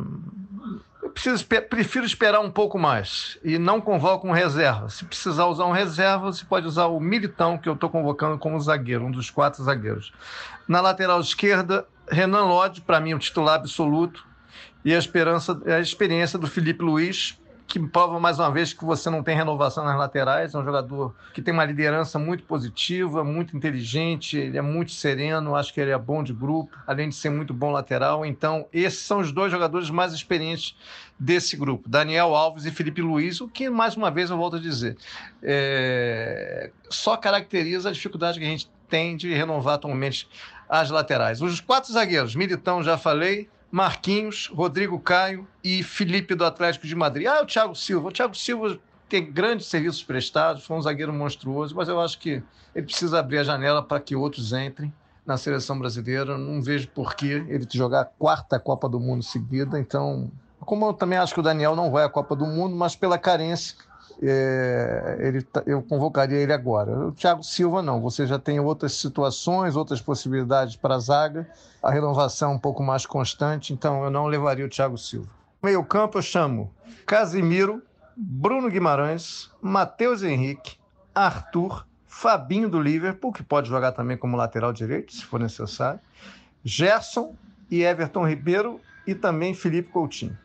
[1.21, 4.89] Preciso, prefiro esperar um pouco mais e não convoco um reserva.
[4.89, 8.61] Se precisar usar um reserva, você pode usar o Militão, que eu estou convocando como
[8.61, 10.13] zagueiro, um dos quatro zagueiros.
[10.69, 14.25] Na lateral esquerda, Renan Lodge, para mim, o titular absoluto,
[14.85, 17.37] e a, esperança, a experiência do Felipe Luiz,
[17.69, 20.55] que prova mais uma vez que você não tem renovação nas laterais.
[20.55, 25.55] É um jogador que tem uma liderança muito positiva, muito inteligente, ele é muito sereno,
[25.55, 28.25] acho que ele é bom de grupo, além de ser muito bom lateral.
[28.25, 30.75] Então, esses são os dois jogadores mais experientes
[31.21, 34.61] desse grupo, Daniel Alves e Felipe Luiz, o que, mais uma vez, eu volto a
[34.61, 34.97] dizer,
[35.43, 36.71] é...
[36.89, 40.29] só caracteriza a dificuldade que a gente tem de renovar atualmente
[40.69, 41.43] as laterais.
[41.43, 47.27] Os quatro zagueiros, Militão, já falei, Marquinhos, Rodrigo Caio e Felipe do Atlético de Madrid.
[47.27, 48.09] Ah, o Thiago Silva.
[48.09, 48.79] O Thiago Silva
[49.09, 52.43] tem grandes serviços prestados, foi um zagueiro monstruoso, mas eu acho que
[52.75, 54.93] ele precisa abrir a janela para que outros entrem
[55.25, 56.37] na seleção brasileira.
[56.37, 59.79] Não vejo por que ele jogar a quarta Copa do Mundo seguida.
[59.79, 62.97] Então, como eu também acho que o Daniel não vai à Copa do Mundo, mas
[62.97, 63.77] pela carência
[64.23, 67.09] é, ele, tá, eu convocaria ele agora.
[67.09, 71.49] O Thiago Silva não, você já tem outras situações, outras possibilidades para a zaga,
[71.83, 75.29] a renovação é um pouco mais constante, então eu não levaria o Thiago Silva.
[75.63, 76.73] Meio campo eu chamo
[77.07, 77.83] Casimiro,
[78.17, 80.77] Bruno Guimarães, Matheus Henrique,
[81.15, 86.01] Arthur, Fabinho do Liverpool, que pode jogar também como lateral direito, se for necessário,
[86.65, 87.35] Gerson
[87.71, 90.37] e Everton Ribeiro e também Felipe Coutinho.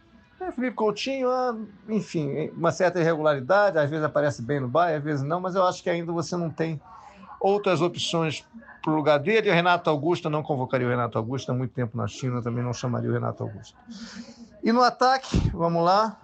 [0.44, 1.56] É, Felipe Coutinho, ah,
[1.88, 5.66] enfim, uma certa irregularidade, às vezes aparece bem no Bahia, às vezes não, mas eu
[5.66, 6.82] acho que ainda você não tem
[7.40, 8.46] outras opções
[8.82, 9.50] para o lugar dele.
[9.50, 12.74] O Renato Augusto, não convocaria o Renato Augusto, há muito tempo na China, também não
[12.74, 13.78] chamaria o Renato Augusto.
[14.62, 16.20] E no ataque, vamos lá,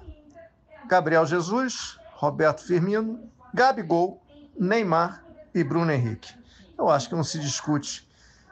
[0.88, 3.20] Gabriel Jesus, Roberto Firmino,
[3.54, 4.22] Gabigol,
[4.58, 5.24] Neymar
[5.56, 6.34] e Bruno Henrique.
[6.78, 8.06] Eu acho que não se discute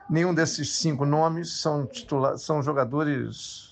[0.09, 3.66] nenhum desses cinco nomes, são, titula são jogadores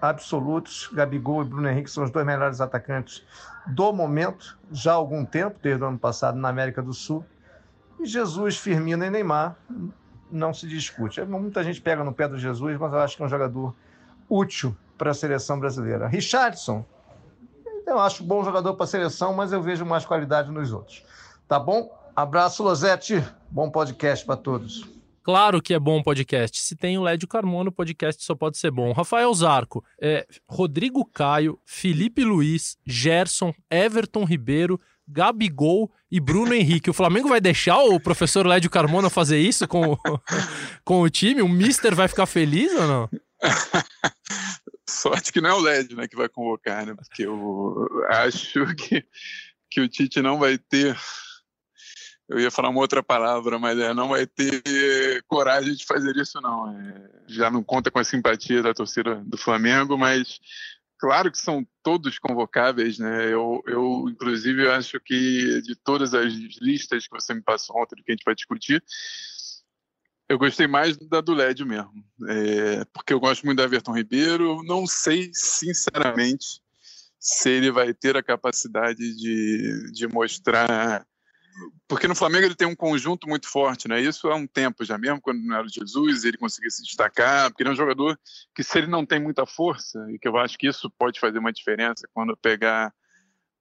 [0.00, 0.88] absolutos.
[0.92, 3.24] Gabigol e Bruno Henrique são os dois melhores atacantes
[3.66, 7.24] do momento, já há algum tempo, desde o ano passado na América do Sul.
[8.00, 9.56] E Jesus, Firmino e Neymar
[10.30, 11.20] não se discute.
[11.22, 13.74] Muita gente pega no pé do Jesus, mas eu acho que é um jogador
[14.28, 16.06] útil para a seleção brasileira.
[16.06, 16.84] Richardson,
[17.86, 21.04] eu acho bom jogador para a seleção, mas eu vejo mais qualidade nos outros.
[21.46, 21.90] Tá bom?
[22.14, 23.24] Abraço, Losete.
[23.50, 24.97] Bom podcast para todos.
[25.28, 26.58] Claro que é bom podcast.
[26.58, 28.92] Se tem o Lédio Carmona, o podcast só pode ser bom.
[28.92, 36.88] Rafael Zarco, é, Rodrigo Caio, Felipe Luiz, Gerson, Everton Ribeiro, Gabigol e Bruno Henrique.
[36.88, 39.98] O Flamengo vai deixar o professor Lédio Carmona fazer isso com, o,
[40.82, 41.42] com o time?
[41.42, 43.10] O Mister vai ficar feliz ou não?
[44.88, 46.94] Sorte que não é o LED né, que vai convocar, né?
[46.94, 49.04] Porque eu acho que,
[49.70, 50.96] que o Tite não vai ter
[52.28, 54.62] eu ia falar uma outra palavra, mas é, não vai ter
[55.26, 56.70] coragem de fazer isso, não.
[56.70, 60.38] É, já não conta com a simpatia da torcida do Flamengo, mas
[60.98, 63.32] claro que são todos convocáveis, né?
[63.32, 68.12] Eu, eu inclusive, acho que de todas as listas que você me passou ontem, que
[68.12, 68.82] a gente vai discutir,
[70.28, 74.62] eu gostei mais da do LED mesmo, é, porque eu gosto muito da Everton Ribeiro.
[74.64, 76.60] Não sei, sinceramente,
[77.18, 81.06] se ele vai ter a capacidade de, de mostrar
[81.86, 84.00] porque no Flamengo ele tem um conjunto muito forte, né?
[84.00, 87.50] Isso há um tempo já, mesmo quando não era o Jesus, ele conseguia se destacar,
[87.50, 88.18] porque ele é um jogador
[88.54, 91.38] que se ele não tem muita força, e que eu acho que isso pode fazer
[91.38, 92.92] uma diferença quando pegar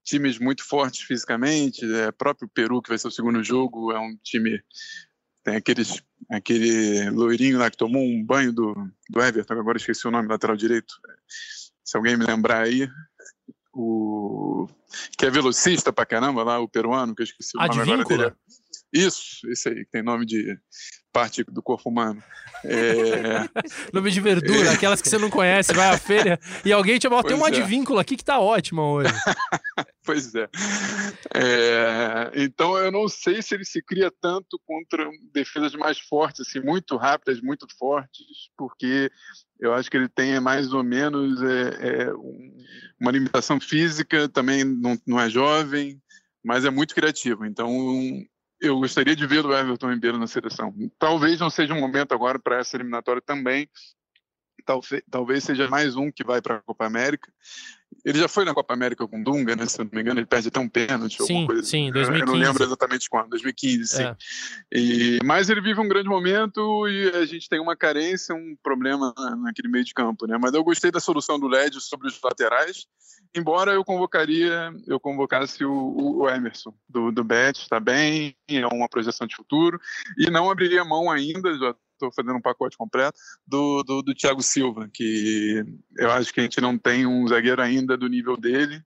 [0.03, 4.15] times muito fortes fisicamente, é, próprio Peru, que vai ser o segundo jogo, é um
[4.23, 4.61] time
[5.47, 8.73] tem aqueles, aquele loirinho lá que tomou um banho do,
[9.09, 10.93] do Everton, agora esqueci o nome, lateral direito.
[11.85, 12.85] Se alguém me lembrar aí,
[13.77, 14.67] o
[15.15, 18.33] que é velocista pra caramba lá, o peruano, que eu esqueci o nome agora dele.
[18.91, 20.57] Isso, esse aí, que tem nome de
[21.11, 22.21] parte do corpo humano.
[22.63, 23.49] É...
[23.91, 24.73] nome de verdura, é...
[24.73, 27.49] aquelas que você não conhece, vai à feira e alguém te fala, tem uma é.
[27.49, 29.11] advínculo aqui que tá ótima hoje.
[30.05, 30.47] pois é.
[31.33, 32.31] é.
[32.35, 36.95] Então eu não sei se ele se cria tanto contra defesas mais fortes, assim, muito
[36.97, 39.11] rápidas, muito fortes, porque
[39.59, 42.13] eu acho que ele tem mais ou menos é, é,
[42.99, 45.99] uma limitação física, também não, não, é jovem,
[46.43, 47.43] mas é muito criativo.
[47.45, 47.67] Então,
[48.59, 50.73] eu gostaria de ver o Everton Ribeiro na seleção.
[50.97, 53.69] Talvez não seja um momento agora para essa eliminatória também,
[54.65, 57.31] talvez, talvez seja mais um que vai para a Copa América.
[58.05, 59.65] Ele já foi na Copa América com Dunga, né?
[59.65, 61.21] Se eu não me engano, ele perde até um pênalti.
[61.23, 61.63] Sim, coisa.
[61.63, 62.19] sim, 2015.
[62.19, 64.03] Eu não lembro exatamente quando, 2015, sim.
[64.03, 64.15] É.
[64.71, 69.13] E, mas ele vive um grande momento e a gente tem uma carência, um problema
[69.41, 70.37] naquele meio de campo, né?
[70.39, 72.85] Mas eu gostei da solução do LED sobre os laterais,
[73.35, 78.89] embora eu convocaria, eu convocasse o, o Emerson do, do Bet, está bem, é uma
[78.89, 79.79] projeção de futuro,
[80.17, 84.41] e não abriria mão ainda, já estou fazendo um pacote completo, do, do, do Thiago
[84.41, 85.63] Silva, que
[85.97, 88.81] eu acho que a gente não tem um zagueiro ainda do nível dele.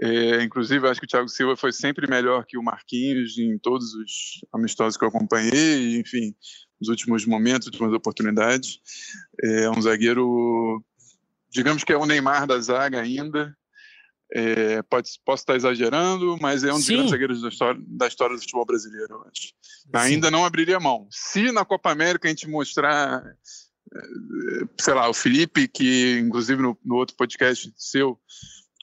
[0.00, 3.94] É, inclusive, acho que o Thiago Silva foi sempre melhor que o Marquinhos em todos
[3.94, 6.34] os amistosos que eu acompanhei, enfim,
[6.80, 8.80] nos últimos momentos, últimas oportunidades.
[9.42, 10.84] É um zagueiro,
[11.48, 13.56] digamos que é o Neymar da zaga ainda,
[14.34, 16.94] é, pode, posso estar exagerando, mas é um dos Sim.
[16.94, 19.52] grandes zagueiros da história, da história do futebol brasileiro, eu acho.
[19.94, 21.06] Ainda não abriria mão.
[21.08, 24.00] Se na Copa América a gente mostrar, é,
[24.80, 28.18] sei lá, o Felipe, que inclusive no, no outro podcast seu,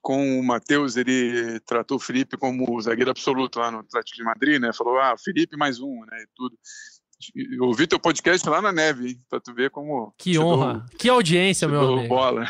[0.02, 4.60] com o Matheus, ele tratou o Felipe como zagueiro absoluto lá no Atlético de Madrid,
[4.60, 4.72] né?
[4.74, 6.24] Falou, ah, Felipe mais um, né?
[6.24, 6.58] E tudo.
[7.36, 9.20] Eu ouvi teu podcast lá na neve, hein?
[9.30, 10.12] Pra tu ver como.
[10.18, 10.80] Que honra.
[10.80, 12.08] Dou, que audiência, meu amigo.
[12.08, 12.50] bola.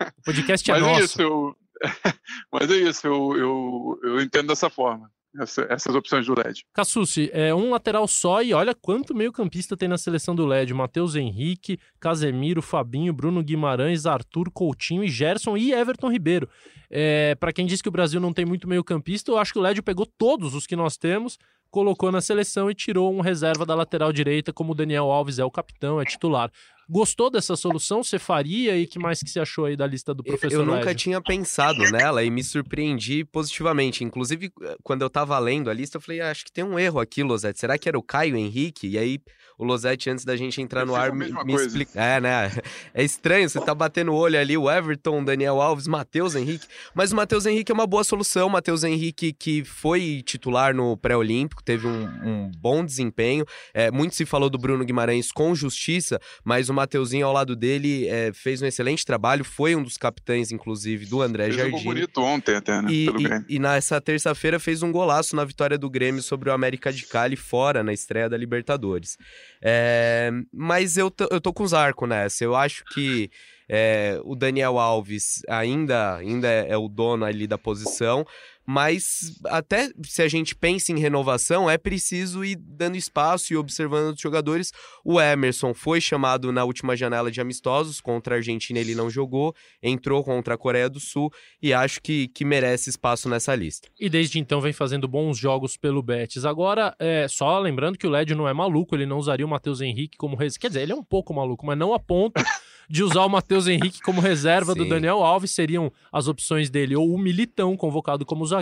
[0.00, 1.00] O podcast é Mas é nosso.
[1.00, 1.56] É isso, eu,
[2.52, 5.10] Mas é isso, eu, eu, eu entendo dessa forma.
[5.38, 6.64] Essa, essas opções do LED.
[6.72, 11.14] Cassucci, é um lateral só e olha quanto meio-campista tem na seleção do LED: Matheus
[11.14, 16.48] Henrique, Casemiro, Fabinho, Bruno Guimarães, Arthur Coutinho e Gerson e Everton Ribeiro.
[16.90, 19.62] É, para quem diz que o Brasil não tem muito meio-campista, eu acho que o
[19.62, 21.38] LED pegou todos os que nós temos,
[21.70, 25.44] colocou na seleção e tirou um reserva da lateral direita, como o Daniel Alves é
[25.44, 26.50] o capitão, é titular.
[26.90, 28.02] Gostou dessa solução?
[28.02, 28.76] Você faria?
[28.78, 30.94] E que mais que você achou aí da lista do professor Eu, eu nunca Lédio?
[30.94, 34.02] tinha pensado nela e me surpreendi positivamente.
[34.02, 34.50] Inclusive,
[34.82, 37.22] quando eu tava lendo a lista, eu falei, ah, acho que tem um erro aqui,
[37.22, 37.60] Losete.
[37.60, 38.88] Será que era o Caio Henrique?
[38.88, 39.20] E aí,
[39.58, 42.00] o Losete, antes da gente entrar no ar, me, me explica.
[42.00, 42.50] É, né?
[42.94, 46.66] É estranho, você tá batendo o olho ali, o Everton, Daniel Alves, Matheus Henrique.
[46.94, 48.48] Mas o Matheus Henrique é uma boa solução.
[48.48, 53.44] Matheus Henrique, que foi titular no pré-olímpico, teve um, um, bom desempenho.
[53.74, 58.06] É, muito se falou do Bruno Guimarães com justiça, mas o Mateuzinho ao lado dele
[58.08, 61.76] é, fez um excelente trabalho, foi um dos capitães, inclusive, do André fez Jardim.
[61.76, 62.90] Um bonito ontem até, né?
[62.90, 66.92] E, e, e, nessa terça-feira fez um golaço na vitória do Grêmio sobre o América
[66.92, 69.18] de Cali fora, na estreia da Libertadores.
[69.60, 72.44] É, mas eu, eu tô com os arcos nessa.
[72.44, 73.30] Eu acho que
[73.68, 78.24] é, o Daniel Alves ainda, ainda é, é o dono ali da posição,
[78.70, 84.14] mas até se a gente pensa em renovação, é preciso ir dando espaço e observando
[84.14, 84.74] os jogadores.
[85.02, 89.54] O Emerson foi chamado na última janela de amistosos, contra a Argentina ele não jogou,
[89.82, 93.88] entrou contra a Coreia do Sul e acho que, que merece espaço nessa lista.
[93.98, 96.44] E desde então vem fazendo bons jogos pelo Betis.
[96.44, 99.80] Agora, é, só lembrando que o Led não é maluco, ele não usaria o Matheus
[99.80, 100.60] Henrique como reserva.
[100.60, 102.34] Quer dizer, ele é um pouco maluco, mas não a ponto
[102.86, 104.80] de usar o Matheus Henrique como reserva Sim.
[104.80, 105.52] do Daniel Alves.
[105.52, 108.57] Seriam as opções dele ou o Militão convocado como zagueiro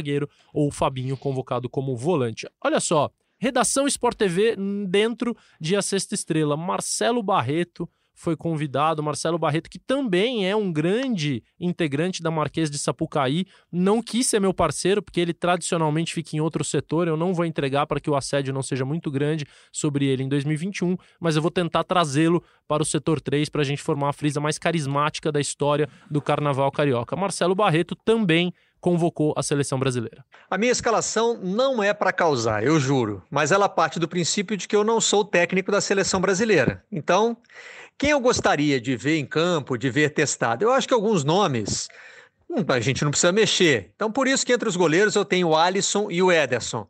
[0.52, 2.48] ou o Fabinho convocado como volante.
[2.62, 4.56] Olha só, redação Sport TV
[4.88, 6.56] dentro de A Sexta Estrela.
[6.56, 12.78] Marcelo Barreto foi convidado, Marcelo Barreto, que também é um grande integrante da Marquês de
[12.78, 17.34] Sapucaí, não quis ser meu parceiro, porque ele tradicionalmente fica em outro setor, eu não
[17.34, 21.36] vou entregar para que o assédio não seja muito grande sobre ele em 2021, mas
[21.36, 24.58] eu vou tentar trazê-lo para o setor 3 para a gente formar a frisa mais
[24.58, 27.14] carismática da história do Carnaval Carioca.
[27.14, 28.52] Marcelo Barreto também
[28.86, 30.24] convocou a seleção brasileira.
[30.48, 34.68] A minha escalação não é para causar, eu juro, mas ela parte do princípio de
[34.68, 36.84] que eu não sou técnico da seleção brasileira.
[36.92, 37.36] Então,
[37.98, 40.64] quem eu gostaria de ver em campo, de ver testado?
[40.64, 41.88] Eu acho que alguns nomes
[42.48, 43.90] hum, a gente não precisa mexer.
[43.96, 46.86] Então, por isso que entre os goleiros eu tenho o Alisson e o Ederson.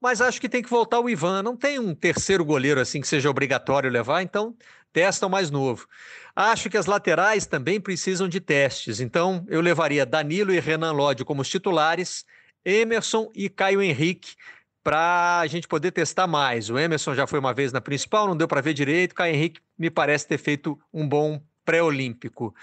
[0.00, 1.42] Mas acho que tem que voltar o Ivan.
[1.42, 4.54] Não tem um terceiro goleiro assim que seja obrigatório levar, então
[4.92, 5.86] testa o mais novo.
[6.34, 9.00] Acho que as laterais também precisam de testes.
[9.00, 12.24] Então, eu levaria Danilo e Renan Lodge como os titulares,
[12.64, 14.34] Emerson e Caio Henrique
[14.82, 16.70] para a gente poder testar mais.
[16.70, 19.14] O Emerson já foi uma vez na principal, não deu para ver direito.
[19.14, 22.54] Caio Henrique me parece ter feito um bom pré-olímpico.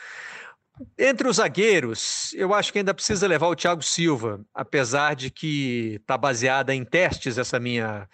[0.98, 5.98] Entre os zagueiros, eu acho que ainda precisa levar o Thiago Silva, apesar de que
[6.02, 8.08] está baseada em testes essa minha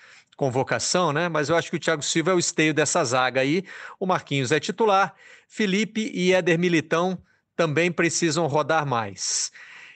[0.44, 1.30] convocação, né?
[1.30, 3.64] Mas eu acho que o Thiago Silva é o esteio dessa zaga aí.
[3.98, 5.16] O Marquinhos é titular,
[5.48, 7.18] Felipe e Éder Militão
[7.56, 9.52] também precisam rodar mais.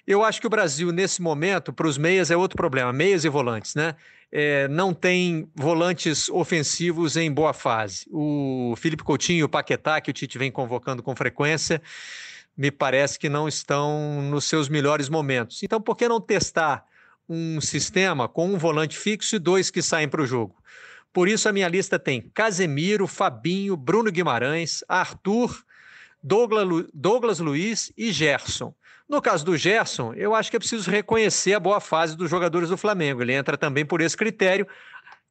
[0.06, 3.30] Eu acho que o Brasil, nesse momento, para os meias é outro problema, meias e
[3.30, 3.96] volantes, né?
[4.32, 8.06] É, não tem volantes ofensivos em boa fase.
[8.10, 11.82] O Felipe Coutinho o Paquetá, que o Tite vem convocando com frequência,
[12.56, 15.62] me parece que não estão nos seus melhores momentos.
[15.62, 16.86] Então, por que não testar
[17.30, 20.56] um sistema com um volante fixo e dois que saem para o jogo?
[21.12, 25.64] Por isso, a minha lista tem Casemiro, Fabinho, Bruno Guimarães, Arthur,
[26.22, 28.74] Douglas, Douglas Luiz e Gerson.
[29.08, 32.70] No caso do Gerson, eu acho que é preciso reconhecer a boa fase dos jogadores
[32.70, 33.22] do Flamengo.
[33.22, 34.68] Ele entra também por esse critério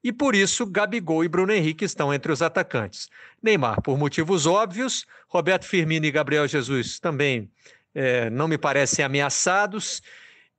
[0.03, 3.09] e por isso Gabigol e Bruno Henrique estão entre os atacantes.
[3.43, 7.51] Neymar, por motivos óbvios, Roberto Firmino e Gabriel Jesus também
[7.95, 10.01] é, não me parecem ameaçados.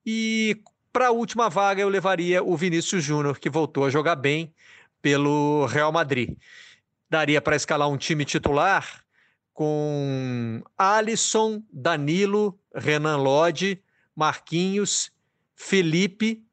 [0.06, 0.62] E
[0.98, 4.52] para a última vaga eu levaria o Vinícius Júnior, que voltou a jogar bem
[5.00, 6.36] pelo Real Madrid.
[7.08, 9.04] Daria para escalar um time titular
[9.54, 13.80] com Alisson, Danilo, Renan Lodge,
[14.16, 15.12] Marquinhos,
[15.54, 16.44] Felipe.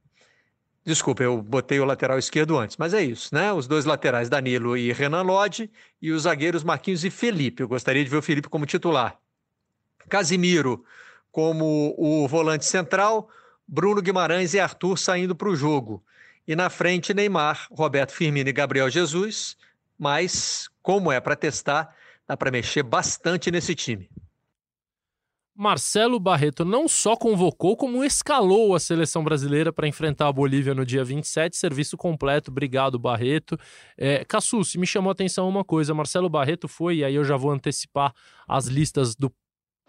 [0.84, 3.50] Desculpa, eu botei o lateral esquerdo antes, mas é isso, né?
[3.50, 5.70] Os dois laterais, Danilo e Renan Lodge,
[6.02, 7.62] e os zagueiros Marquinhos e Felipe.
[7.62, 9.18] Eu gostaria de ver o Felipe como titular.
[10.06, 10.84] Casimiro
[11.32, 13.30] como o volante central,
[13.66, 16.04] Bruno Guimarães e Arthur saindo para o jogo.
[16.46, 19.56] E na frente, Neymar, Roberto Firmino e Gabriel Jesus.
[19.98, 21.94] Mas, como é para testar,
[22.26, 24.08] dá para mexer bastante nesse time.
[25.56, 30.84] Marcelo Barreto não só convocou, como escalou a seleção brasileira para enfrentar a Bolívia no
[30.84, 32.50] dia 27, serviço completo.
[32.50, 33.56] Obrigado, Barreto.
[33.96, 34.26] É,
[34.64, 37.52] se me chamou a atenção uma coisa: Marcelo Barreto foi, e aí eu já vou
[37.52, 38.12] antecipar
[38.48, 39.32] as listas do.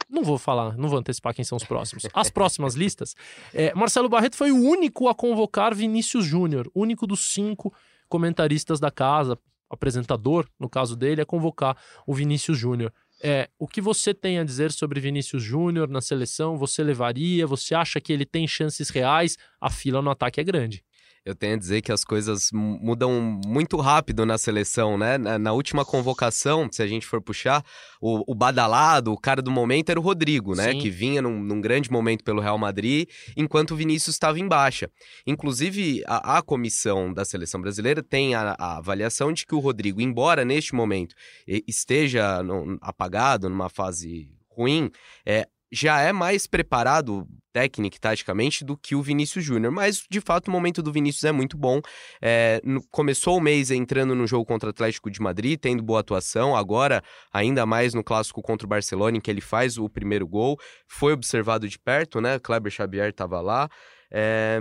[0.09, 2.03] Não vou falar, não vou antecipar quem são os próximos.
[2.13, 3.15] As próximas listas.
[3.53, 7.73] É, Marcelo Barreto foi o único a convocar Vinícius Júnior, único dos cinco
[8.07, 9.37] comentaristas da casa,
[9.69, 12.93] apresentador, no caso dele, é convocar o Vinícius Júnior.
[13.23, 16.57] É, o que você tem a dizer sobre Vinícius Júnior na seleção?
[16.57, 17.47] Você levaria?
[17.47, 19.37] Você acha que ele tem chances reais?
[19.59, 20.84] A fila no ataque é grande
[21.25, 25.17] eu tenho a dizer que as coisas mudam muito rápido na seleção, né?
[25.17, 27.65] Na, na última convocação, se a gente for puxar,
[27.99, 30.73] o, o, badalado, o cara do momento era o Rodrigo, né?
[30.73, 30.79] Sim.
[30.79, 34.87] Que vinha num, num, grande momento pelo Real Madrid, enquanto o Vinícius estava em baixa.
[35.25, 39.99] Inclusive, a, a comissão da seleção brasileira tem a, a, avaliação de que o Rodrigo,
[39.99, 41.15] embora neste momento
[41.67, 44.91] esteja no, apagado, numa fase ruim,
[45.25, 50.21] é, já é mais preparado técnica e taticamente do que o Vinícius Júnior, mas de
[50.21, 51.81] fato o momento do Vinícius é muito bom.
[52.21, 55.99] É, no, começou o mês entrando no jogo contra o Atlético de Madrid, tendo boa
[55.99, 60.25] atuação, agora ainda mais no clássico contra o Barcelona, em que ele faz o primeiro
[60.25, 60.57] gol,
[60.87, 62.39] foi observado de perto, né?
[62.39, 63.69] Kleber Xavier estava lá.
[64.09, 64.59] É,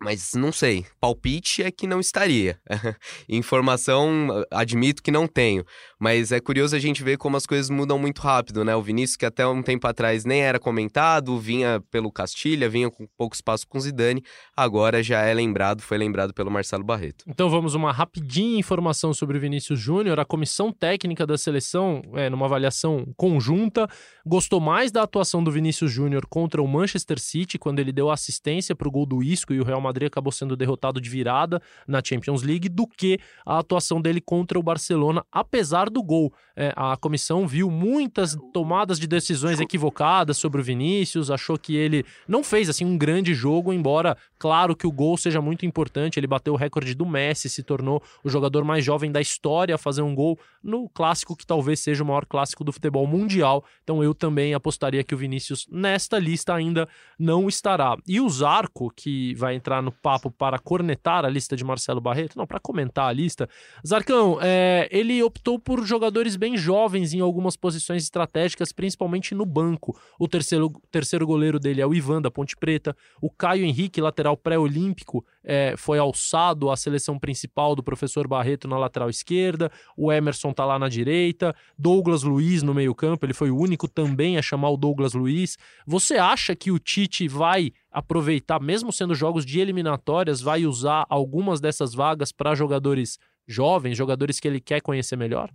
[0.00, 0.86] Mas não sei.
[1.00, 2.60] Palpite é que não estaria.
[3.28, 5.64] Informação, admito que não tenho.
[5.98, 8.76] Mas é curioso a gente ver como as coisas mudam muito rápido, né?
[8.76, 13.08] O Vinícius, que até um tempo atrás nem era comentado, vinha pelo Castilha, vinha com
[13.16, 14.22] pouco espaço com Zidane,
[14.56, 17.24] agora já é lembrado, foi lembrado pelo Marcelo Barreto.
[17.26, 20.20] Então vamos uma rapidinha informação sobre o Vinícius Júnior.
[20.20, 23.88] A comissão técnica da seleção, é, numa avaliação conjunta,
[24.24, 28.76] gostou mais da atuação do Vinícius Júnior contra o Manchester City, quando ele deu assistência
[28.76, 32.02] para o gol do Isco e o Real Madrid acabou sendo derrotado de virada na
[32.04, 36.32] Champions League, do que a atuação dele contra o Barcelona, apesar do gol.
[36.56, 42.04] É, a comissão viu muitas tomadas de decisões equivocadas sobre o Vinícius, achou que ele
[42.26, 46.18] não fez assim um grande jogo, embora claro que o gol seja muito importante.
[46.18, 49.78] Ele bateu o recorde do Messi, se tornou o jogador mais jovem da história a
[49.78, 53.64] fazer um gol no clássico que talvez seja o maior clássico do futebol mundial.
[53.84, 57.96] Então eu também apostaria que o Vinícius nesta lista ainda não estará.
[58.06, 62.36] E o Zarco, que vai entrar no papo para cornetar a lista de Marcelo Barreto,
[62.36, 63.48] não, para comentar a lista.
[63.86, 69.98] Zarcão, é, ele optou por jogadores bem jovens em algumas posições estratégicas, principalmente no banco.
[70.18, 74.36] O terceiro, terceiro goleiro dele é o Ivan da Ponte Preta, o Caio Henrique, lateral
[74.36, 80.52] pré-olímpico, é, foi alçado à seleção principal do professor Barreto na lateral esquerda, o Emerson
[80.52, 84.70] tá lá na direita, Douglas Luiz no meio-campo, ele foi o único também a chamar
[84.70, 85.56] o Douglas Luiz.
[85.86, 91.60] Você acha que o Tite vai aproveitar, mesmo sendo jogos de eliminatórias, vai usar algumas
[91.60, 95.50] dessas vagas para jogadores jovens, jogadores que ele quer conhecer melhor?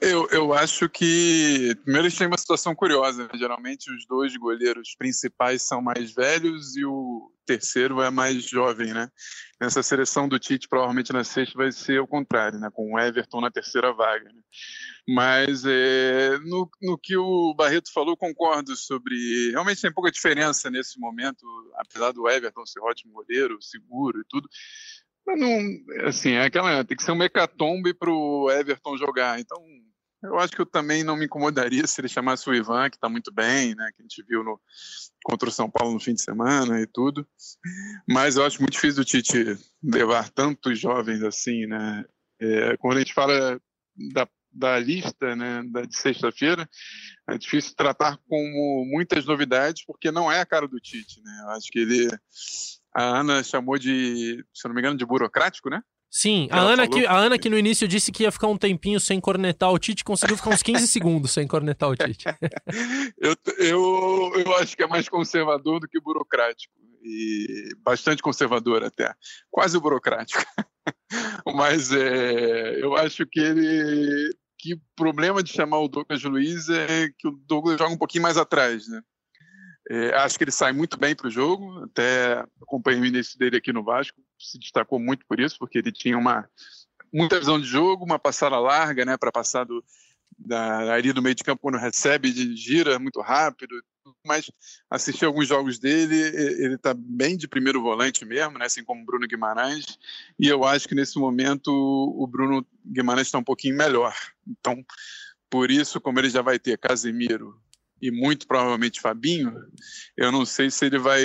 [0.00, 1.76] Eu, eu acho que.
[1.82, 3.24] Primeiro, eles têm uma situação curiosa.
[3.24, 3.30] Né?
[3.34, 9.10] Geralmente, os dois goleiros principais são mais velhos e o terceiro é mais jovem, né?
[9.60, 12.70] Nessa seleção do Tite, provavelmente na sexta vai ser o contrário, né?
[12.72, 14.24] Com o Everton na terceira vaga.
[14.24, 14.40] Né?
[15.06, 19.50] Mas é, no, no que o Barreto falou, concordo sobre.
[19.50, 21.44] Realmente tem pouca diferença nesse momento,
[21.76, 24.48] apesar do Everton ser ótimo goleiro, seguro e tudo.
[25.26, 29.38] Mas não, assim, é aquela, tem que ser um mecatombe para o Everton jogar.
[29.38, 29.58] Então,
[30.22, 33.08] eu acho que eu também não me incomodaria se ele chamasse o Ivan, que está
[33.08, 33.90] muito bem, né?
[33.94, 34.60] Que a gente viu no,
[35.24, 37.26] contra o São Paulo no fim de semana e tudo.
[38.08, 42.04] Mas eu acho muito difícil o Tite levar tantos jovens assim, né?
[42.38, 43.60] É, quando a gente fala
[44.12, 46.68] da, da lista né, da, de sexta-feira,
[47.28, 51.40] é difícil tratar como muitas novidades, porque não é a cara do Tite, né?
[51.44, 52.08] Eu acho que ele.
[52.92, 55.80] A Ana chamou de, se não me engano, de burocrático, né?
[56.10, 58.98] Sim, a Ana, que, a Ana que no início disse que ia ficar um tempinho
[58.98, 62.24] sem cornetar o Tite, conseguiu ficar uns 15 segundos sem cornetar o Tite.
[63.16, 66.74] eu, eu, eu acho que é mais conservador do que burocrático.
[67.02, 69.14] E bastante conservador até.
[69.50, 70.44] Quase burocrático.
[71.54, 74.30] Mas é, eu acho que ele.
[74.58, 78.22] Que o problema de chamar o Douglas Luiz é que o Douglas joga um pouquinho
[78.22, 79.00] mais atrás, né?
[79.92, 83.56] É, acho que ele sai muito bem para o jogo, até acompanhei o início dele
[83.56, 86.48] aqui no Vasco, se destacou muito por isso, porque ele tinha uma
[87.12, 89.84] muita visão de jogo, uma passada larga, né, para passar do,
[90.38, 93.74] da área do meio de campo quando recebe, gira muito rápido,
[94.24, 94.48] mas
[94.88, 96.14] assisti alguns jogos dele,
[96.62, 99.98] ele está bem de primeiro volante mesmo, né, assim como o Bruno Guimarães,
[100.38, 104.14] e eu acho que nesse momento o Bruno Guimarães está um pouquinho melhor.
[104.46, 104.84] Então,
[105.50, 107.60] por isso, como ele já vai ter Casemiro,
[108.00, 109.54] e muito provavelmente Fabinho,
[110.16, 111.20] eu não sei se ele vai,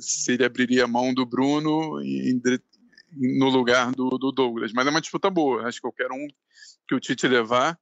[0.00, 2.40] se ele abriria mão do Bruno em,
[3.16, 5.66] no lugar do, do, Douglas, mas é uma disputa boa.
[5.66, 6.26] Acho que qualquer um
[6.88, 7.78] que o Tite levar,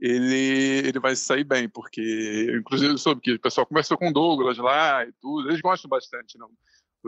[0.00, 4.12] ele, ele vai sair bem, porque inclusive eu soube que o pessoal conversou com o
[4.12, 6.50] Douglas lá e tudo, eles gostam bastante, não.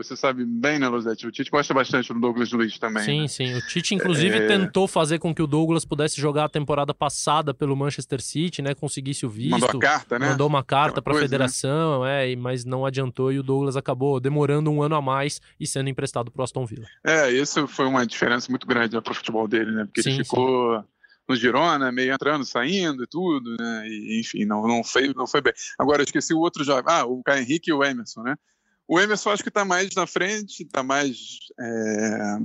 [0.03, 1.27] Você sabe bem, né, Losete?
[1.27, 3.03] O Tite gosta bastante do Douglas Luiz também.
[3.03, 3.27] Sim, né?
[3.27, 3.53] sim.
[3.53, 4.47] O Tite, inclusive, é...
[4.47, 8.73] tentou fazer com que o Douglas pudesse jogar a temporada passada pelo Manchester City, né?
[8.73, 9.51] Conseguisse o visto.
[9.51, 10.29] Mandou a carta, né?
[10.29, 11.21] Mandou uma carta para a né?
[11.21, 12.31] federação, né?
[12.31, 15.89] é, mas não adiantou e o Douglas acabou demorando um ano a mais e sendo
[15.89, 16.87] emprestado para o Aston Villa.
[17.05, 19.83] É, isso foi uma diferença muito grande né, para o futebol dele, né?
[19.83, 20.79] Porque sim, ele ficou.
[20.79, 20.85] Sim
[21.29, 23.87] no Girona, meio entrando, saindo e tudo, né?
[23.87, 25.53] E, enfim, não, não, foi, não foi bem.
[25.77, 26.85] Agora, eu esqueci o outro jovem.
[26.87, 28.35] Ah, o Caio Henrique e o Emerson, né?
[28.91, 32.37] O Emerson acho que está mais na frente, está mais é,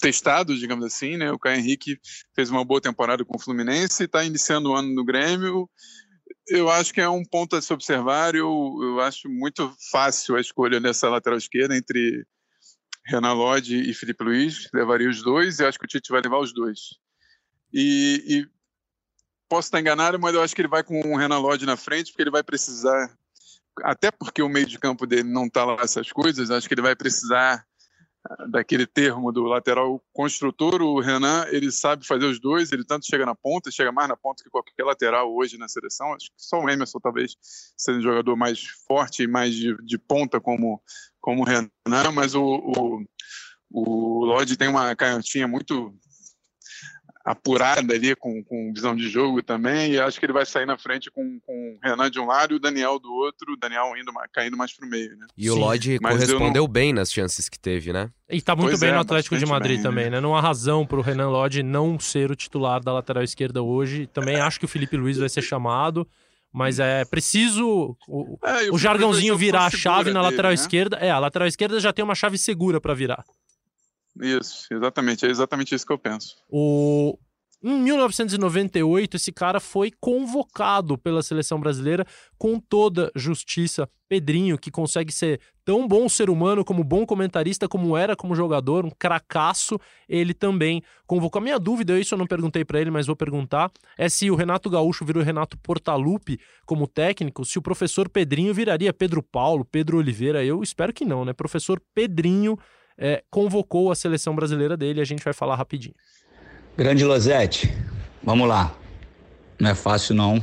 [0.00, 1.30] testado, digamos assim, né?
[1.30, 2.00] O Caio Henrique
[2.34, 5.70] fez uma boa temporada com o Fluminense, está iniciando o ano no Grêmio.
[6.48, 8.34] Eu acho que é um ponto a se observar.
[8.34, 12.26] Eu, eu acho muito fácil a escolha nessa lateral esquerda entre
[13.04, 14.68] Renan Lodge e Felipe Luiz.
[14.74, 16.80] Levaria os dois e acho que o Tite vai levar os dois.
[17.72, 18.48] E, e
[19.48, 22.10] posso estar enganado, mas eu acho que ele vai com o Renan Lodge na frente,
[22.10, 23.16] porque ele vai precisar
[23.82, 26.82] até porque o meio de campo dele não está lá essas coisas, acho que ele
[26.82, 27.64] vai precisar
[28.48, 33.24] daquele termo do lateral construtor, o Renan, ele sabe fazer os dois, ele tanto chega
[33.24, 36.60] na ponta, chega mais na ponta que qualquer lateral hoje na seleção, acho que só
[36.60, 37.36] o Emerson talvez
[37.76, 40.82] seja um jogador mais forte e mais de, de ponta como,
[41.20, 41.70] como o Renan,
[42.12, 43.04] mas o, o,
[43.70, 45.94] o tem uma canhotinha muito
[47.26, 50.78] apurada ali com, com visão de jogo também, e acho que ele vai sair na
[50.78, 53.92] frente com, com o Renan de um lado e o Daniel do outro, o Daniel
[53.96, 55.26] indo, caindo mais pro meio, né?
[55.36, 55.50] E Sim.
[55.50, 56.68] o Lodge correspondeu não...
[56.68, 58.08] bem nas chances que teve, né?
[58.30, 60.10] E tá muito pois bem é, no Atlético de Madrid bem, também, né?
[60.10, 60.20] né?
[60.20, 64.06] Não há razão pro Renan Lodge não ser o titular da lateral esquerda hoje.
[64.06, 66.08] Também acho que o Felipe Luiz vai ser chamado.
[66.52, 70.54] Mas é preciso o, é, o jargãozinho virar a chave na dele, lateral né?
[70.54, 70.96] esquerda.
[70.96, 73.24] É, a lateral esquerda já tem uma chave segura para virar.
[74.20, 75.26] Isso, exatamente.
[75.26, 76.36] É exatamente isso que eu penso.
[76.48, 77.18] O...
[77.62, 82.06] Em 1998, esse cara foi convocado pela seleção brasileira
[82.38, 83.88] com toda justiça.
[84.08, 88.84] Pedrinho, que consegue ser tão bom ser humano como bom comentarista, como era como jogador,
[88.84, 91.40] um cracaço, ele também convocou.
[91.40, 94.36] A minha dúvida, isso eu não perguntei para ele, mas vou perguntar, é se o
[94.36, 99.98] Renato Gaúcho virou Renato Portaluppi como técnico, se o professor Pedrinho viraria Pedro Paulo, Pedro
[99.98, 100.44] Oliveira.
[100.44, 101.32] Eu espero que não, né?
[101.32, 102.56] Professor Pedrinho
[102.98, 105.94] é, convocou a seleção brasileira dele, a gente vai falar rapidinho.
[106.76, 107.72] Grande Losete,
[108.22, 108.76] vamos lá.
[109.58, 110.42] Não é fácil não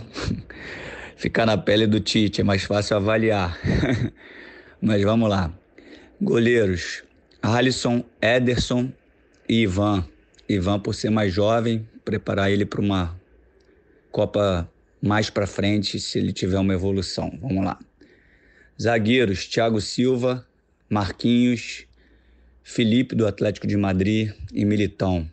[1.15, 3.57] ficar na pele do Tite, é mais fácil avaliar.
[4.81, 5.53] Mas vamos lá.
[6.21, 7.03] Goleiros:
[7.41, 8.91] Alisson, Ederson
[9.47, 10.05] e Ivan.
[10.49, 13.21] Ivan, por ser mais jovem, preparar ele para uma
[14.11, 14.69] Copa
[15.01, 17.37] mais para frente, se ele tiver uma evolução.
[17.41, 17.79] Vamos lá.
[18.81, 20.45] Zagueiros: Thiago Silva,
[20.89, 21.87] Marquinhos
[22.63, 25.29] Felipe do Atlético de Madrid e Militão.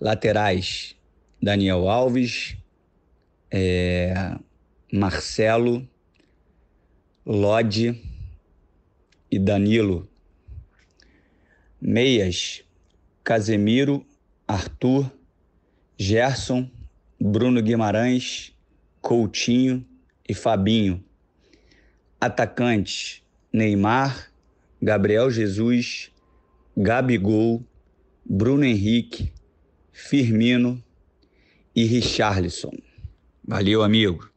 [0.00, 0.94] Laterais:
[1.42, 2.56] Daniel Alves,
[3.50, 4.36] é,
[4.92, 5.86] Marcelo,
[7.24, 8.00] Lodi
[9.30, 10.08] e Danilo.
[11.80, 12.62] Meias:
[13.24, 14.06] Casemiro,
[14.46, 15.10] Arthur,
[15.98, 16.70] Gerson,
[17.20, 18.54] Bruno Guimarães,
[19.00, 19.84] Coutinho
[20.28, 21.04] e Fabinho.
[22.20, 24.30] Atacantes: Neymar,
[24.80, 26.10] Gabriel Jesus,
[26.76, 27.64] Gabigol,
[28.24, 29.32] Bruno Henrique,
[29.92, 30.82] Firmino
[31.74, 32.72] e Richarlison.
[33.46, 34.28] Valeu, amigo.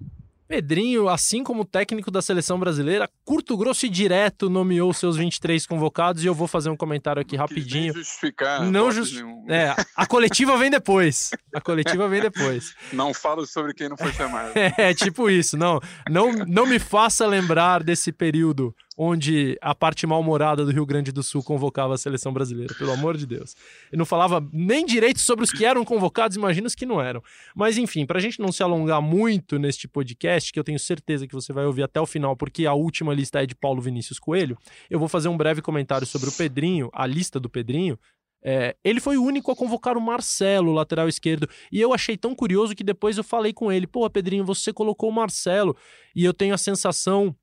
[0.50, 6.24] Pedrinho, assim como técnico da seleção brasileira, curto, grosso e direto nomeou seus 23 convocados
[6.24, 7.94] e eu vou fazer um comentário aqui rapidinho.
[7.94, 8.64] Não justificar.
[8.64, 9.24] Não just...
[9.48, 11.30] É, a coletiva vem depois.
[11.54, 12.74] A coletiva vem depois.
[12.92, 14.54] Não falo sobre quem não foi chamado.
[14.56, 15.56] É, tipo isso.
[15.56, 15.80] Não,
[16.10, 21.24] não, não me faça lembrar desse período onde a parte mal-humorada do Rio Grande do
[21.24, 23.56] Sul convocava a seleção brasileira, pelo amor de Deus.
[23.94, 27.24] E não falava nem direito sobre os que eram convocados, imagina os que não eram.
[27.56, 31.26] Mas enfim, para a gente não se alongar muito neste podcast, que eu tenho certeza
[31.26, 34.20] que você vai ouvir até o final, porque a última lista é de Paulo Vinícius
[34.20, 34.58] Coelho,
[34.90, 37.98] eu vou fazer um breve comentário sobre o Pedrinho, a lista do Pedrinho,
[38.44, 41.48] é, ele foi o único a convocar o Marcelo, lateral esquerdo.
[41.72, 45.10] E eu achei tão curioso que depois eu falei com ele: pô, Pedrinho, você colocou
[45.10, 45.76] o Marcelo.
[46.16, 47.36] E eu tenho a sensação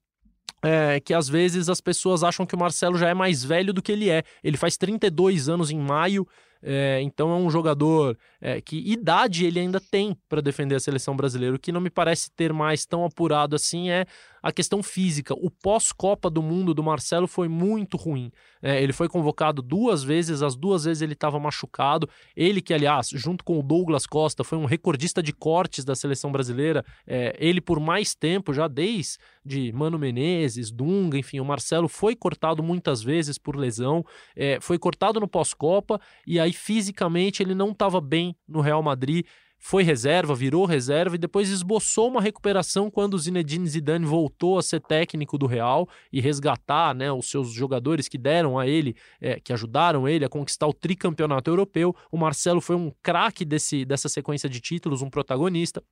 [0.66, 3.80] é, que às vezes as pessoas acham que o Marcelo já é mais velho do
[3.80, 4.24] que ele é.
[4.42, 6.26] Ele faz 32 anos em maio,
[6.60, 11.14] é, então é um jogador é, que idade ele ainda tem para defender a seleção
[11.14, 11.54] brasileira.
[11.54, 14.06] O que não me parece ter mais tão apurado assim é
[14.46, 15.34] a questão física.
[15.34, 18.30] O pós-Copa do Mundo do Marcelo foi muito ruim.
[18.62, 22.08] É, ele foi convocado duas vezes, as duas vezes ele estava machucado.
[22.36, 26.30] Ele, que aliás, junto com o Douglas Costa, foi um recordista de cortes da seleção
[26.30, 26.84] brasileira.
[27.04, 32.14] É, ele, por mais tempo, já desde de Mano Menezes, Dunga, enfim, o Marcelo foi
[32.14, 37.70] cortado muitas vezes por lesão, é, foi cortado no pós-Copa e aí fisicamente ele não
[37.70, 39.24] estava bem no Real Madrid
[39.58, 44.62] foi reserva, virou reserva e depois esboçou uma recuperação quando o Zinedine Zidane voltou a
[44.62, 49.40] ser técnico do Real e resgatar né, os seus jogadores que deram a ele, é,
[49.40, 51.94] que ajudaram ele a conquistar o tricampeonato europeu.
[52.12, 55.82] O Marcelo foi um craque dessa sequência de títulos, um protagonista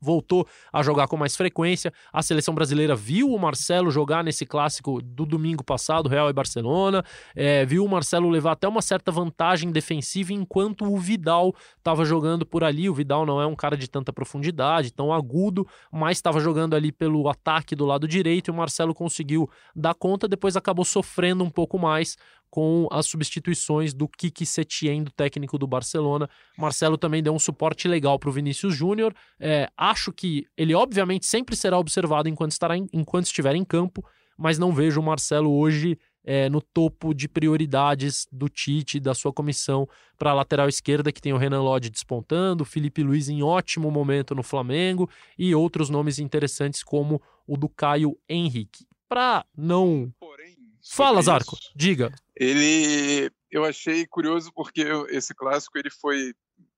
[0.00, 1.92] voltou a jogar com mais frequência.
[2.12, 7.04] A seleção brasileira viu o Marcelo jogar nesse clássico do domingo passado, Real e Barcelona,
[7.34, 12.44] é, viu o Marcelo levar até uma certa vantagem defensiva enquanto o Vidal estava jogando
[12.44, 12.88] por ali.
[12.88, 16.92] O Vidal não é um cara de tanta profundidade, tão agudo, mas estava jogando ali
[16.92, 21.50] pelo ataque do lado direito e o Marcelo conseguiu dar conta, depois acabou sofrendo um
[21.50, 22.16] pouco mais
[22.50, 26.28] com as substituições do Kiki Setien, do técnico do Barcelona.
[26.56, 29.14] Marcelo também deu um suporte legal para o Vinícius Júnior.
[29.38, 34.04] É, acho que ele, obviamente, sempre será observado enquanto, estará em, enquanto estiver em campo,
[34.36, 39.32] mas não vejo o Marcelo hoje é, no topo de prioridades do Tite, da sua
[39.32, 43.42] comissão para a lateral esquerda, que tem o Renan Lodge despontando, o Felipe Luiz em
[43.42, 45.08] ótimo momento no Flamengo
[45.38, 48.84] e outros nomes interessantes como o do Caio Henrique.
[49.08, 50.12] Para não.
[50.18, 50.56] Porém,
[50.88, 52.12] Fala, Zarco, diga.
[52.34, 56.32] Ele, eu achei curioso porque esse clássico ele foi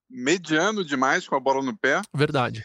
[0.08, 2.00] mediano demais com a bola no pé.
[2.14, 2.64] Verdade.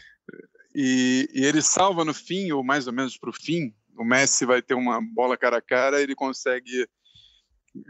[0.74, 3.72] E, e ele salva no fim, ou mais ou menos para o fim.
[3.96, 6.88] O Messi vai ter uma bola cara a cara, ele consegue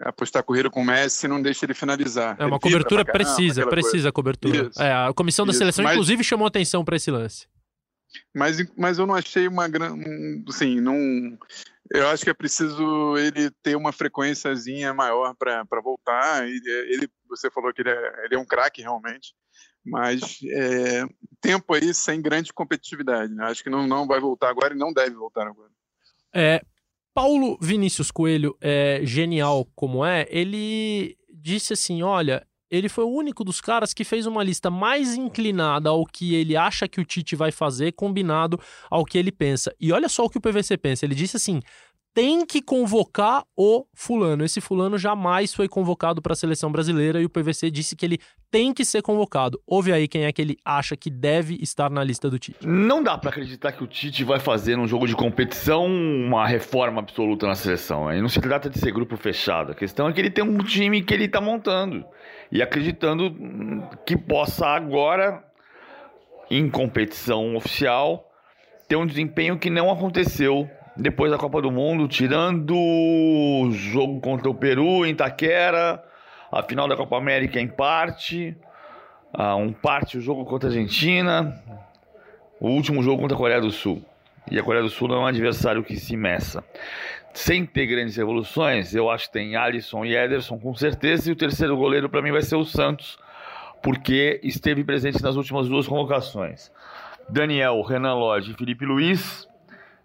[0.02, 2.36] apostar a corrida com o Messi e não deixa ele finalizar.
[2.38, 4.70] É uma cobertura precisa, precisa a cobertura.
[4.78, 5.58] É, a comissão da Isso.
[5.58, 5.94] seleção, Mas...
[5.94, 7.46] inclusive, chamou atenção para esse lance.
[8.34, 10.44] Mas, mas eu não achei uma grande.
[10.48, 10.96] Assim, não.
[11.92, 16.46] Eu acho que é preciso ele ter uma frequênciazinha maior para voltar.
[16.46, 19.34] Ele, ele, você falou que ele é, ele é um craque realmente,
[19.84, 21.04] mas é,
[21.40, 23.32] tempo aí sem grande competitividade.
[23.34, 23.44] Né?
[23.44, 25.70] Acho que não, não vai voltar agora e não deve voltar agora.
[26.32, 26.64] É,
[27.12, 33.44] Paulo Vinícius Coelho, é, genial como é, ele disse assim: olha, ele foi o único
[33.44, 37.36] dos caras que fez uma lista mais inclinada ao que ele acha que o Tite
[37.36, 38.58] vai fazer, combinado
[38.90, 39.74] ao que ele pensa.
[39.78, 41.04] E olha só o que o PVC pensa.
[41.04, 41.60] Ele disse assim:
[42.14, 44.44] tem que convocar o fulano.
[44.44, 48.20] Esse fulano jamais foi convocado para a seleção brasileira e o PVC disse que ele
[48.52, 49.60] tem que ser convocado.
[49.66, 52.64] Ouve aí quem é que ele acha que deve estar na lista do Tite.
[52.64, 57.00] Não dá para acreditar que o Tite vai fazer num jogo de competição uma reforma
[57.00, 58.06] absoluta na seleção.
[58.22, 59.72] Não se trata de ser grupo fechado.
[59.72, 62.04] A questão é que ele tem um time que ele está montando
[62.52, 63.34] e acreditando
[64.06, 65.42] que possa agora
[66.48, 68.30] em competição oficial
[68.86, 74.48] ter um desempenho que não aconteceu depois da Copa do Mundo, tirando o jogo contra
[74.48, 76.02] o Peru em Itaquera,
[76.50, 78.56] a final da Copa América em parte,
[79.36, 81.60] uh, um parte o jogo contra a Argentina,
[82.60, 84.02] o último jogo contra a Coreia do Sul.
[84.50, 86.62] E a Coreia do Sul não é um adversário que se meça.
[87.32, 91.36] Sem ter grandes revoluções, eu acho que tem Alisson e Ederson com certeza, e o
[91.36, 93.18] terceiro goleiro para mim vai ser o Santos,
[93.82, 96.70] porque esteve presente nas últimas duas convocações.
[97.28, 99.48] Daniel, Renan Lodge e Felipe Luiz,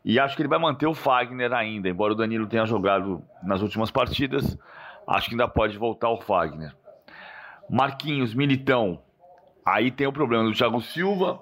[0.04, 3.62] e acho que ele vai manter o Fagner ainda, embora o Danilo tenha jogado nas
[3.62, 4.58] últimas partidas.
[5.08, 6.74] Acho que ainda pode voltar o Fagner.
[7.70, 9.02] Marquinhos, Militão.
[9.66, 11.40] Aí tem o problema do Thiago Silva.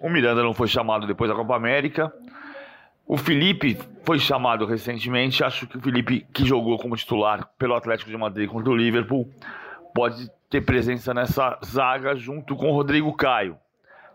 [0.00, 2.12] O Miranda não foi chamado depois da Copa América.
[3.06, 5.44] O Felipe foi chamado recentemente.
[5.44, 9.28] Acho que o Felipe, que jogou como titular pelo Atlético de Madrid contra o Liverpool,
[9.94, 13.56] pode ter presença nessa zaga junto com o Rodrigo Caio.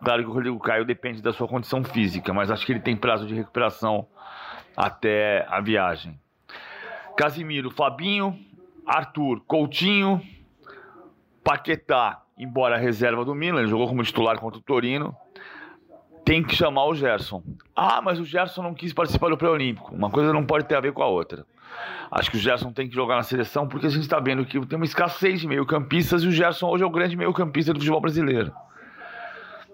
[0.03, 2.95] Claro que o Rodrigo Caio depende da sua condição física, mas acho que ele tem
[2.95, 4.05] prazo de recuperação
[4.75, 6.19] até a viagem.
[7.15, 8.37] Casimiro, Fabinho,
[8.85, 10.21] Arthur, Coutinho,
[11.43, 15.15] Paquetá, embora reserva do Milan, jogou como titular contra o Torino.
[16.25, 17.43] Tem que chamar o Gerson.
[17.75, 19.93] Ah, mas o Gerson não quis participar do pré-olímpico.
[19.93, 21.45] Uma coisa não pode ter a ver com a outra.
[22.11, 24.59] Acho que o Gerson tem que jogar na seleção porque a gente está vendo que
[24.65, 28.01] tem uma escassez de meio-campistas e o Gerson hoje é o grande meio-campista do futebol
[28.01, 28.53] brasileiro.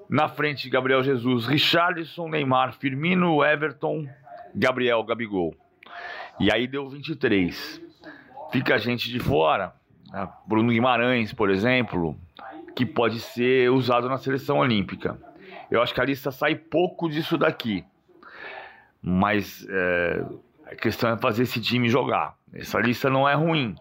[0.09, 4.09] Na frente, Gabriel Jesus, Richarlison, Neymar, Firmino, Everton,
[4.55, 5.55] Gabriel, Gabigol.
[6.39, 7.79] E aí deu 23.
[8.51, 9.71] Fica a gente de fora.
[10.11, 10.27] Né?
[10.47, 12.17] Bruno Guimarães, por exemplo,
[12.75, 15.15] que pode ser usado na seleção olímpica.
[15.69, 17.85] Eu acho que a lista sai pouco disso daqui.
[18.99, 20.25] Mas é,
[20.71, 22.35] a questão é fazer esse time jogar.
[22.51, 23.75] Essa lista não é ruim.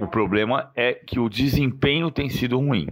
[0.00, 2.88] O problema é que o desempenho tem sido ruim.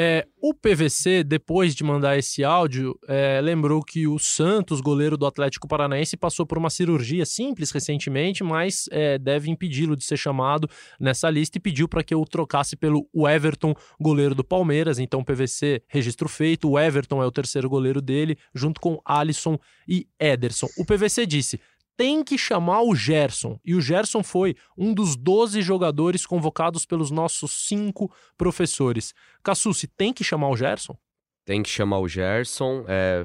[0.00, 5.26] É, o PVC, depois de mandar esse áudio, é, lembrou que o Santos, goleiro do
[5.26, 10.70] Atlético Paranaense, passou por uma cirurgia simples recentemente, mas é, deve impedi-lo de ser chamado
[11.00, 15.00] nessa lista e pediu para que eu trocasse pelo Everton, goleiro do Palmeiras.
[15.00, 16.70] Então, PVC, registro feito.
[16.70, 20.68] O Everton é o terceiro goleiro dele, junto com Alisson e Ederson.
[20.78, 21.58] O PVC disse:
[21.98, 23.58] tem que chamar o Gerson.
[23.64, 29.12] E o Gerson foi um dos 12 jogadores convocados pelos nossos cinco professores.
[29.42, 30.96] Cassucci, tem que chamar o Gerson?
[31.44, 32.84] Tem que chamar o Gerson.
[32.86, 33.24] É,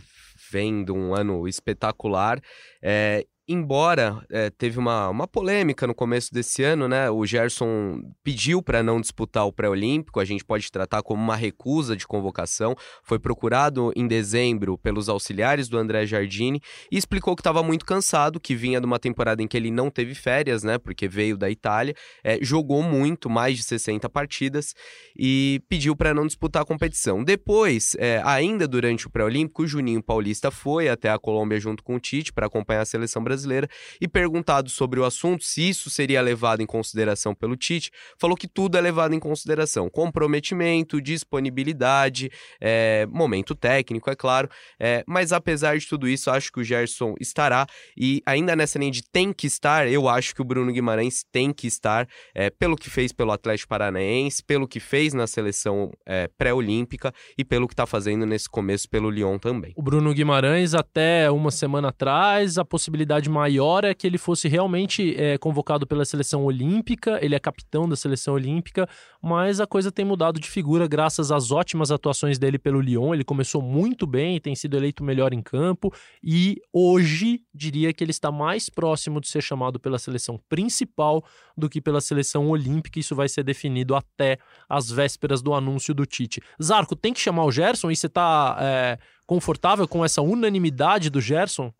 [0.51, 2.41] vem de um ano espetacular.
[2.81, 7.09] É, embora é, teve uma, uma polêmica no começo desse ano, né?
[7.09, 11.95] O Gerson pediu para não disputar o pré-olímpico, a gente pode tratar como uma recusa
[11.95, 12.75] de convocação.
[13.03, 18.39] Foi procurado em dezembro pelos auxiliares do André Jardini e explicou que estava muito cansado,
[18.39, 20.77] que vinha de uma temporada em que ele não teve férias, né?
[20.77, 24.73] Porque veio da Itália, é, jogou muito, mais de 60 partidas
[25.17, 27.23] e pediu para não disputar a competição.
[27.23, 31.95] Depois, é, ainda durante o pré-olímpico, o Juninho Paulista foi até a Colômbia junto com
[31.95, 33.67] o Tite para acompanhar a seleção brasileira brasileira
[33.99, 38.47] e perguntado sobre o assunto, se isso seria levado em consideração pelo Tite, falou que
[38.47, 42.31] tudo é levado em consideração: comprometimento, disponibilidade,
[42.61, 44.49] é, momento técnico, é claro.
[44.79, 47.65] É, mas apesar de tudo isso, acho que o Gerson estará
[47.97, 51.51] e ainda nessa linha de tem que estar, eu acho que o Bruno Guimarães tem
[51.51, 56.29] que estar é, pelo que fez pelo Atlético Paranaense, pelo que fez na seleção é,
[56.37, 59.73] pré-olímpica e pelo que está fazendo nesse começo pelo Lyon também.
[59.75, 64.47] O Bruno Guimarães até uma semana atrás a possibilidade possibilidade maior é que ele fosse
[64.47, 68.87] realmente é, convocado pela seleção olímpica, ele é capitão da seleção olímpica,
[69.21, 73.13] mas a coisa tem mudado de figura graças às ótimas atuações dele pelo Lyon.
[73.13, 78.11] Ele começou muito bem, tem sido eleito melhor em campo e hoje diria que ele
[78.11, 81.23] está mais próximo de ser chamado pela seleção principal
[81.57, 82.99] do que pela seleção olímpica.
[82.99, 86.41] Isso vai ser definido até as vésperas do anúncio do Tite.
[86.61, 91.21] Zarco, tem que chamar o Gerson e você está é, confortável com essa unanimidade do
[91.21, 91.71] Gerson?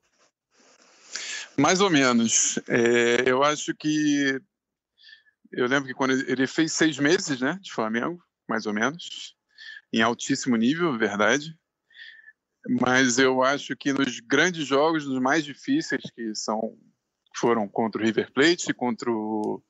[1.57, 2.59] Mais ou menos.
[2.67, 4.39] É, eu acho que.
[5.51, 9.35] Eu lembro que quando ele fez seis meses né, de Flamengo, mais ou menos,
[9.93, 11.55] em altíssimo nível, verdade.
[12.81, 16.77] Mas eu acho que nos grandes jogos, nos mais difíceis, que são
[17.35, 19.61] foram contra o River Plate, contra o.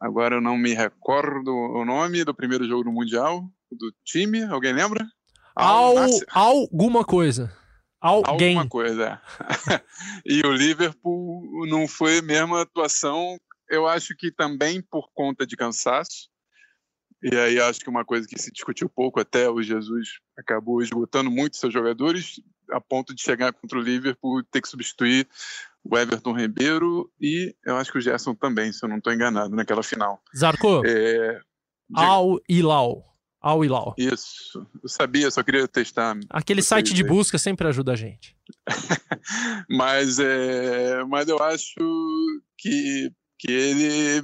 [0.00, 4.72] Agora eu não me recordo o nome do primeiro jogo do Mundial, do time, alguém
[4.72, 5.06] lembra?
[5.54, 5.94] Al,
[6.30, 7.52] alguma coisa.
[8.02, 8.56] Alguém.
[8.56, 9.80] Alguma coisa, é.
[10.26, 13.38] e o Liverpool não foi a mesma atuação,
[13.70, 16.28] eu acho que também por conta de cansaço.
[17.22, 21.30] E aí acho que uma coisa que se discutiu pouco até o Jesus acabou esgotando
[21.30, 22.40] muito seus jogadores
[22.72, 25.28] a ponto de chegar contra o Liverpool e ter que substituir
[25.84, 29.54] o Everton Ribeiro e eu acho que o Gerson também, se eu não estou enganado,
[29.54, 30.20] naquela final.
[30.36, 30.84] Zarco?
[30.84, 31.40] É...
[31.94, 33.11] Al Hilal.
[33.42, 33.94] Al Hilal.
[33.98, 36.16] Isso, eu sabia, só queria testar.
[36.30, 38.36] Aquele site de busca sempre ajuda a gente.
[39.68, 41.74] mas, é, mas eu acho
[42.56, 44.22] que, que ele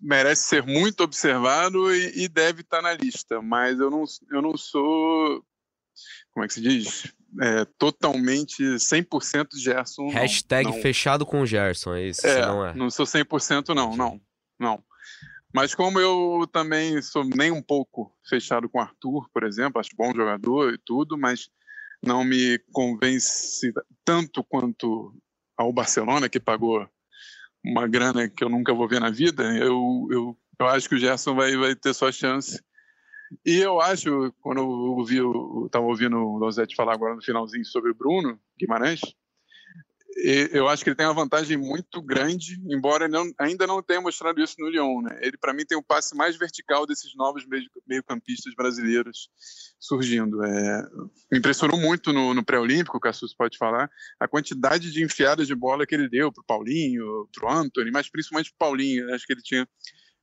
[0.00, 4.56] merece ser muito observado e, e, deve estar na lista, mas eu não, eu não
[4.56, 5.44] sou,
[6.32, 7.12] como é que se diz?
[7.40, 10.08] É, totalmente 100% Gerson.
[10.08, 10.82] Hashtag não, não.
[10.82, 12.26] fechado com Gerson, é isso?
[12.26, 12.74] É, não é?
[12.74, 14.20] Não sou 100% não, não,
[14.58, 14.82] não.
[15.52, 20.14] Mas como eu também sou nem um pouco fechado com Arthur, por exemplo, acho bom
[20.14, 21.50] jogador e tudo, mas
[22.02, 23.72] não me convence
[24.04, 25.14] tanto quanto
[25.56, 26.88] ao Barcelona, que pagou
[27.64, 30.98] uma grana que eu nunca vou ver na vida, eu, eu, eu acho que o
[30.98, 32.62] Gerson vai, vai ter sua chance.
[33.44, 35.18] E eu acho, quando eu ouvi,
[35.66, 39.00] estava ouvindo o Losetti falar agora no finalzinho sobre o Bruno Guimarães,
[40.52, 44.42] eu acho que ele tem uma vantagem muito grande, embora não, ainda não tenha mostrado
[44.42, 45.02] isso no Lyon.
[45.02, 45.18] Né?
[45.22, 47.44] Ele, para mim, tem o passe mais vertical desses novos
[47.86, 49.30] meio-campistas brasileiros
[49.78, 50.44] surgindo.
[50.44, 50.82] É,
[51.30, 55.54] me impressionou muito no, no pré-olímpico, o Cassus pode falar, a quantidade de enfiadas de
[55.54, 59.14] bola que ele deu para o Paulinho, para o Anthony, mas principalmente para o Paulinho.
[59.14, 59.66] Acho que ele tinha,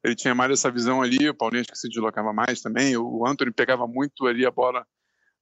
[0.03, 3.25] ele tinha mais essa visão ali, o Paulinho acho que se deslocava mais também, o
[3.25, 4.85] Anthony pegava muito ali a bola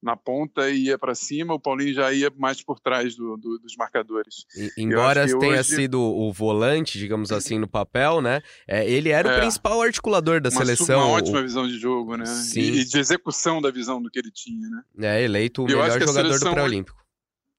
[0.02, 3.58] na ponta e ia para cima, o Paulinho já ia mais por trás do, do,
[3.58, 4.46] dos marcadores.
[4.56, 5.74] E, embora tenha hoje...
[5.76, 8.42] sido o volante, digamos assim, no papel, né?
[8.68, 11.00] É, ele era é, o principal articulador da uma, seleção.
[11.00, 11.42] Uma ótima o...
[11.42, 12.26] visão de jogo, né?
[12.26, 12.60] Sim.
[12.60, 14.82] E, e, de execução da visão do que ele tinha, né?
[15.00, 17.06] É, eleito o melhor jogador do pré-olímpico.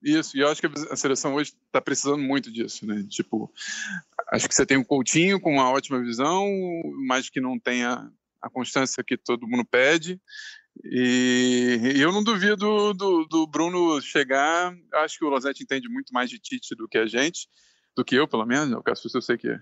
[0.02, 3.04] Isso, e eu acho que a seleção hoje está precisando muito disso, né?
[3.10, 3.52] Tipo,
[4.32, 6.48] acho que você tem um Coutinho com uma ótima visão,
[7.08, 8.08] mas que não tenha
[8.42, 10.22] a constância que todo mundo pede.
[10.84, 14.76] E, eu não duvido do, do, Bruno chegar.
[14.94, 17.48] Acho que o Losetti entende muito mais de Tite do que a gente,
[17.96, 18.72] do que eu, pelo menos.
[18.74, 19.56] O Cassus eu sei que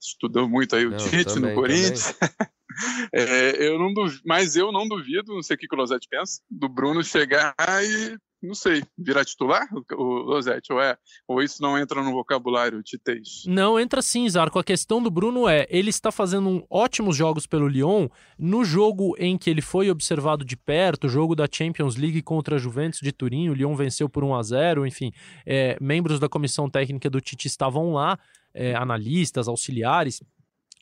[0.00, 2.14] estudou muito aí o não, Tite também, no Corinthians.
[3.12, 6.08] é, eu não duvido, mas eu não duvido, não sei o que, que o Losetti
[6.08, 10.96] pensa, do Bruno chegar e não sei, virar titular, o Rosete, ou é?
[11.26, 13.42] Ou isso não entra no vocabulário titês?
[13.46, 14.58] Não, entra sim, Zarco.
[14.58, 18.08] A questão do Bruno é, ele está fazendo ótimos jogos pelo Lyon,
[18.38, 22.56] no jogo em que ele foi observado de perto, o jogo da Champions League contra
[22.56, 25.12] a Juventus de Turim, o Lyon venceu por 1 a 0 enfim,
[25.44, 28.18] é, membros da comissão técnica do Tite estavam lá,
[28.54, 30.22] é, analistas, auxiliares,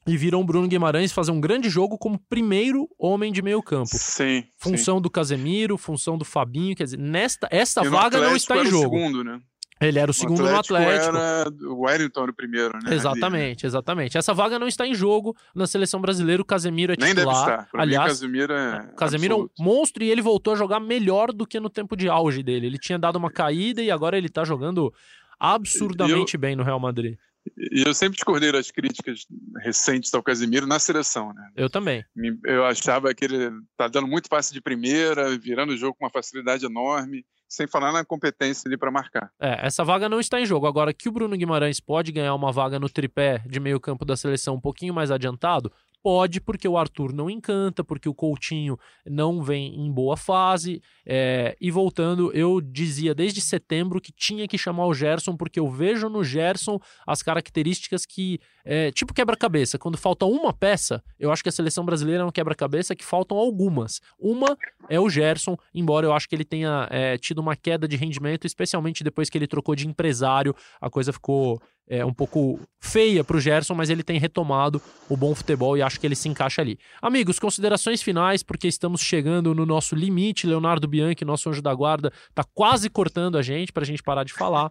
[0.06, 3.90] e viram o Bruno Guimarães fazer um grande jogo como primeiro homem de meio campo.
[3.92, 4.44] Sim.
[4.58, 5.02] Função sim.
[5.02, 8.96] do Casemiro, função do Fabinho, quer dizer, nesta esta vaga não está em jogo.
[8.96, 9.40] segundo, né?
[9.80, 11.16] Ele era o segundo o no Atlético.
[11.16, 12.94] Era o Wellington era o primeiro, né?
[12.94, 14.16] Exatamente, exatamente.
[14.16, 16.40] Essa vaga não está em jogo na seleção brasileira.
[16.40, 17.14] O Casemiro é titular.
[17.14, 17.68] Nem deve estar.
[17.70, 21.32] Pra Aliás, mim, Casemiro é, Casemiro é um monstro e ele voltou a jogar melhor
[21.32, 22.66] do que no tempo de auge dele.
[22.66, 24.92] Ele tinha dado uma caída e agora ele está jogando
[25.38, 27.16] absurdamente eu, bem no Real Madrid.
[27.56, 29.26] E eu sempre discordei das críticas
[29.62, 31.50] recentes ao Casemiro na seleção, né?
[31.54, 32.04] Eu também.
[32.44, 36.10] Eu achava que ele tá dando muito passe de primeira, virando o jogo com uma
[36.10, 39.30] facilidade enorme, sem falar na competência ali para marcar.
[39.40, 40.66] É, essa vaga não está em jogo.
[40.66, 44.16] Agora que o Bruno Guimarães pode ganhar uma vaga no tripé de meio campo da
[44.16, 45.70] seleção um pouquinho mais adiantado,
[46.04, 50.82] Pode, porque o Arthur não encanta, porque o Coutinho não vem em boa fase.
[51.06, 55.66] É, e voltando, eu dizia desde setembro que tinha que chamar o Gerson, porque eu
[55.66, 58.38] vejo no Gerson as características que.
[58.66, 59.78] É, tipo quebra-cabeça.
[59.78, 63.38] Quando falta uma peça, eu acho que a seleção brasileira é um quebra-cabeça que faltam
[63.38, 64.02] algumas.
[64.18, 64.58] Uma
[64.90, 68.46] é o Gerson, embora eu acho que ele tenha é, tido uma queda de rendimento,
[68.46, 73.36] especialmente depois que ele trocou de empresário, a coisa ficou é, um pouco feia para
[73.36, 76.62] o Gerson, mas ele tem retomado o bom futebol e acho que ele se encaixa
[76.62, 76.78] ali.
[77.00, 80.46] Amigos, considerações finais, porque estamos chegando no nosso limite.
[80.46, 84.24] Leonardo Bianchi, nosso anjo da guarda, está quase cortando a gente para a gente parar
[84.24, 84.70] de falar.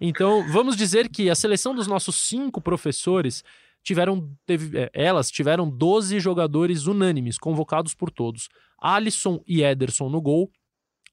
[0.00, 3.42] Então, vamos dizer que a seleção dos nossos cinco professores
[3.82, 8.48] tiveram, teve, é, elas tiveram 12 jogadores unânimes, convocados por todos.
[8.80, 10.50] Alisson e Ederson no gol,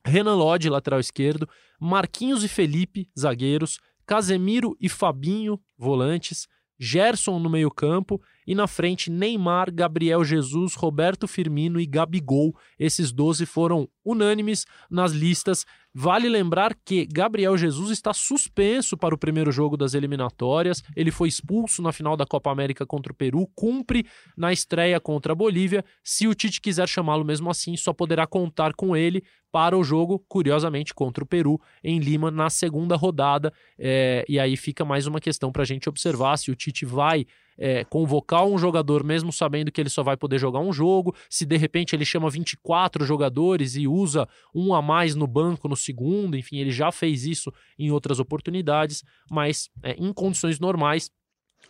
[0.06, 1.47] Renan Lodge, lateral esquerdo,
[1.80, 3.80] Marquinhos e Felipe, zagueiros,
[4.10, 6.47] Casemiro e Fabinho, volantes,
[6.80, 8.20] Gerson no meio-campo
[8.50, 12.56] e na frente Neymar, Gabriel Jesus, Roberto Firmino e Gabigol.
[12.80, 15.68] Esses 12 foram unânimes nas listas.
[15.93, 20.82] Vale lembrar que Gabriel Jesus está suspenso para o primeiro jogo das eliminatórias.
[20.95, 24.04] Ele foi expulso na final da Copa América contra o Peru, cumpre
[24.36, 25.86] na estreia contra a Bolívia.
[26.04, 30.24] Se o Tite quiser chamá-lo mesmo assim, só poderá contar com ele para o jogo,
[30.28, 33.54] curiosamente, contra o Peru em Lima na segunda rodada.
[33.78, 37.28] É, e aí fica mais uma questão para a gente observar se o Tite vai
[37.60, 41.45] é, convocar um jogador mesmo sabendo que ele só vai poder jogar um jogo, se
[41.45, 46.38] de repente ele chama 24 jogadores e usa um a mais no banco no segundo,
[46.38, 51.12] enfim, ele já fez isso em outras oportunidades, mas é, em condições normais,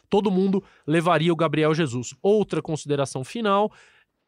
[0.09, 2.13] todo mundo levaria o Gabriel Jesus.
[2.21, 3.71] Outra consideração final.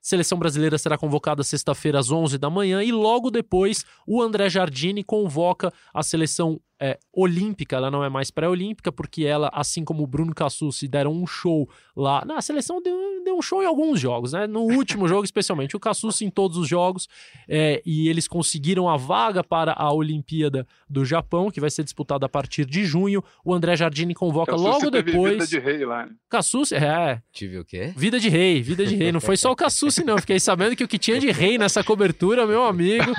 [0.02, 5.04] Seleção brasileira será convocada sexta-feira às 11 da manhã e logo depois o André Jardini
[5.04, 10.08] convoca a seleção é, olímpica, ela não é mais pré-olímpica, porque ela, assim como o
[10.08, 12.26] Bruno Cassucci, deram um show lá.
[12.26, 14.48] Na seleção deu, deu um show em alguns jogos, né?
[14.48, 15.76] No último jogo, especialmente.
[15.76, 17.08] O Cassucci em todos os jogos.
[17.48, 22.26] É, e eles conseguiram a vaga para a Olimpíada do Japão, que vai ser disputada
[22.26, 23.24] a partir de junho.
[23.46, 25.34] O André Jardini convoca Cassucci logo teve depois.
[25.34, 26.08] Vida de rei lá.
[26.08, 26.14] Né?
[26.28, 27.22] Cassucci, é.
[27.32, 27.94] Tive o quê?
[27.96, 29.12] Vida de rei, vida de rei.
[29.12, 30.18] Não foi só o Cassucci, não.
[30.18, 33.14] Fiquei sabendo que o que tinha de rei nessa cobertura, meu amigo.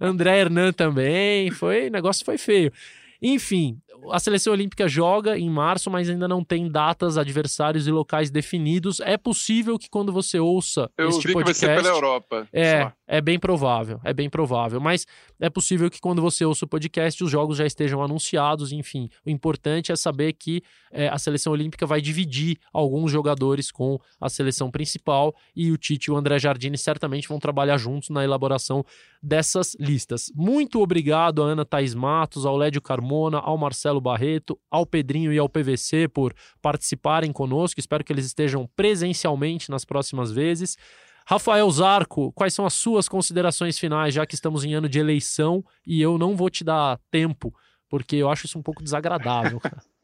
[0.00, 1.52] André Hernan também.
[1.52, 2.72] Foi, o negócio foi feio.
[3.22, 3.78] Enfim,
[4.10, 9.00] a seleção olímpica joga em março, mas ainda não tem datas, adversários e locais definidos.
[9.00, 12.48] É possível que quando você ouça Eu este vi podcast, que vai ser pela Europa.
[12.52, 12.92] é, só.
[13.06, 14.80] É bem provável, é bem provável.
[14.80, 15.06] Mas
[15.38, 18.72] é possível que quando você ouça o podcast, os jogos já estejam anunciados.
[18.72, 23.98] Enfim, o importante é saber que é, a seleção olímpica vai dividir alguns jogadores com
[24.20, 28.24] a seleção principal e o Tite e o André Jardine certamente vão trabalhar juntos na
[28.24, 28.84] elaboração
[29.22, 30.30] dessas listas.
[30.34, 35.38] Muito obrigado a Ana Thaís Matos, ao Lédio Carmona, ao Marcelo Barreto, ao Pedrinho e
[35.38, 37.80] ao PVC por participarem conosco.
[37.80, 40.76] Espero que eles estejam presencialmente nas próximas vezes.
[41.26, 45.64] Rafael Zarco, quais são as suas considerações finais, já que estamos em ano de eleição
[45.84, 47.52] e eu não vou te dar tempo,
[47.88, 49.60] porque eu acho isso um pouco desagradável.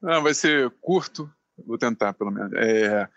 [0.00, 1.28] Não, vai ser curto,
[1.66, 2.52] vou tentar pelo menos.
[2.52, 3.08] É,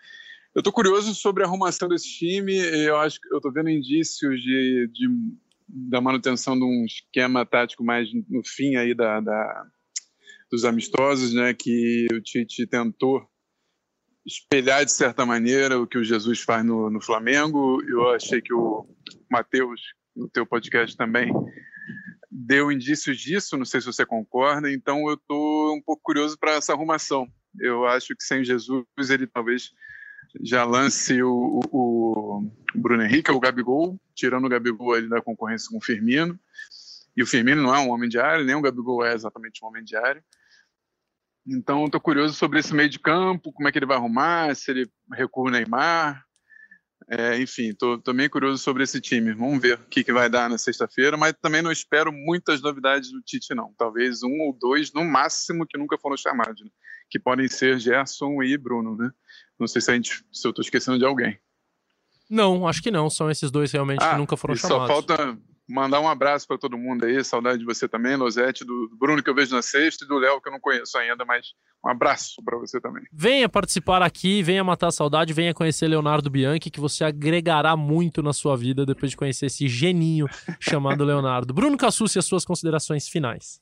[0.52, 2.56] eu estou curioso sobre a arrumação desse time.
[2.56, 5.08] Eu acho que eu estou vendo indícios de, de,
[5.68, 9.66] da manutenção de um esquema tático mais no fim aí da, da
[10.50, 11.54] dos amistosos, né?
[11.54, 13.26] Que o Tite tentou
[14.26, 17.82] espelhar de certa maneira o que o Jesus faz no, no Flamengo.
[17.88, 18.86] Eu achei que o
[19.30, 19.80] Matheus,
[20.14, 21.32] no teu podcast também,
[22.30, 23.56] deu indícios disso.
[23.56, 24.70] Não sei se você concorda.
[24.70, 27.26] Então eu estou um pouco curioso para essa arrumação.
[27.60, 29.70] Eu acho que sem Jesus ele talvez
[30.40, 35.68] já lance o, o, o Bruno Henrique o Gabigol, tirando o Gabigol ali da concorrência
[35.70, 36.38] com o Firmino.
[37.16, 39.68] E o Firmino não é um homem de área, nem o Gabigol é exatamente um
[39.68, 40.24] homem de área.
[41.46, 44.70] Então, estou curioso sobre esse meio de campo, como é que ele vai arrumar, se
[44.70, 46.24] ele recua o Neymar.
[47.08, 49.34] É, enfim, estou também curioso sobre esse time.
[49.34, 53.10] Vamos ver o que, que vai dar na sexta-feira, mas também não espero muitas novidades
[53.10, 53.74] do Tite, não.
[53.76, 56.70] Talvez um ou dois, no máximo, que nunca foram chamados, né?
[57.10, 58.96] que podem ser Gerson e Bruno.
[58.96, 59.10] Né?
[59.58, 61.38] Não sei se, a gente, se eu estou esquecendo de alguém.
[62.30, 63.10] Não, acho que não.
[63.10, 64.86] São esses dois realmente Ah, que nunca foram e chamados.
[64.86, 65.38] Só falta
[65.68, 69.30] mandar um abraço para todo mundo aí, saudade de você também, Losete, do Bruno que
[69.30, 71.48] eu vejo na sexta e do Léo que eu não conheço ainda, mas
[71.84, 73.04] um abraço para você também.
[73.12, 78.22] Venha participar aqui, venha matar a saudade, venha conhecer Leonardo Bianchi, que você agregará muito
[78.22, 80.26] na sua vida depois de conhecer esse geninho
[80.60, 81.54] chamado Leonardo.
[81.54, 83.60] Bruno Cassucci, as suas considerações finais.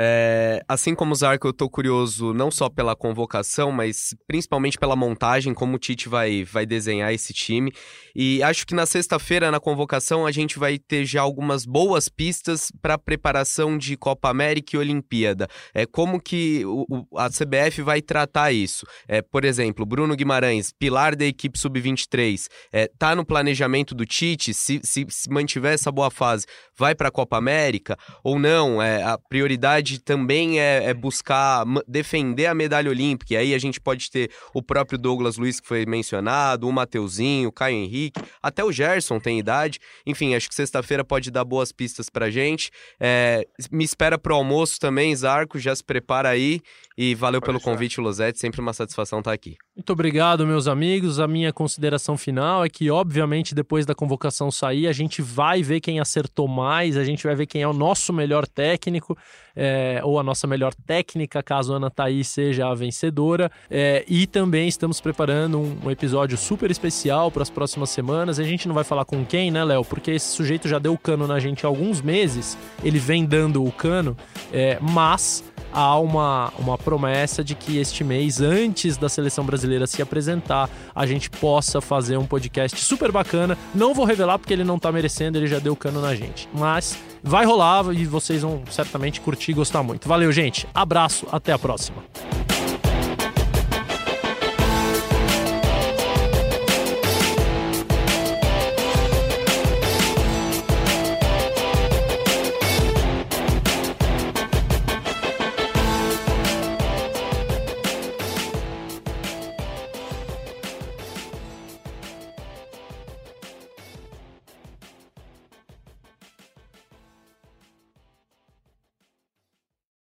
[0.00, 4.94] É, assim como o Zarco, eu tô curioso não só pela convocação, mas principalmente pela
[4.94, 7.72] montagem, como o Tite vai, vai desenhar esse time.
[8.14, 12.70] E acho que na sexta-feira, na convocação, a gente vai ter já algumas boas pistas
[12.80, 15.48] para preparação de Copa América e Olimpíada.
[15.74, 18.86] É, como que o, a CBF vai tratar isso?
[19.08, 24.54] É, por exemplo, Bruno Guimarães, pilar da equipe sub-23, é, tá no planejamento do Tite?
[24.54, 26.46] Se, se, se mantiver essa boa fase,
[26.76, 28.80] vai para a Copa América ou não?
[28.80, 33.34] É, a prioridade também é, é, buscar defender a medalha olímpica.
[33.34, 37.48] E aí a gente pode ter o próprio Douglas Luiz, que foi mencionado, o Mateuzinho,
[37.48, 39.78] o Caio Henrique, até o Gerson tem idade.
[40.04, 42.70] Enfim, acho que sexta-feira pode dar boas pistas pra gente.
[42.98, 46.60] É, me espera pro almoço também, Zarco, já se prepara aí.
[47.00, 48.40] E valeu pode pelo convite, Losete.
[48.40, 49.56] Sempre uma satisfação estar aqui.
[49.76, 51.20] Muito obrigado, meus amigos.
[51.20, 55.80] A minha consideração final é que, obviamente, depois da convocação sair, a gente vai ver
[55.80, 59.16] quem acertou mais, a gente vai ver quem é o nosso melhor técnico
[59.60, 63.50] é, ou a nossa melhor técnica, caso Ana Thaís seja a vencedora.
[63.68, 68.38] É, e também estamos preparando um, um episódio super especial para as próximas semanas.
[68.38, 69.84] A gente não vai falar com quem, né, Léo?
[69.84, 73.64] Porque esse sujeito já deu o cano na gente há alguns meses, ele vem dando
[73.64, 74.16] o cano,
[74.52, 75.42] é, mas
[75.72, 81.06] há uma, uma promessa de que este mês, antes da seleção brasileira se apresentar, a
[81.06, 83.56] gente possa fazer um podcast super bacana.
[83.74, 86.48] Não vou revelar porque ele não tá merecendo, ele já deu cano na gente.
[86.52, 90.08] Mas vai rolar e vocês vão certamente curtir e gostar muito.
[90.08, 90.66] Valeu, gente.
[90.74, 92.02] Abraço, até a próxima.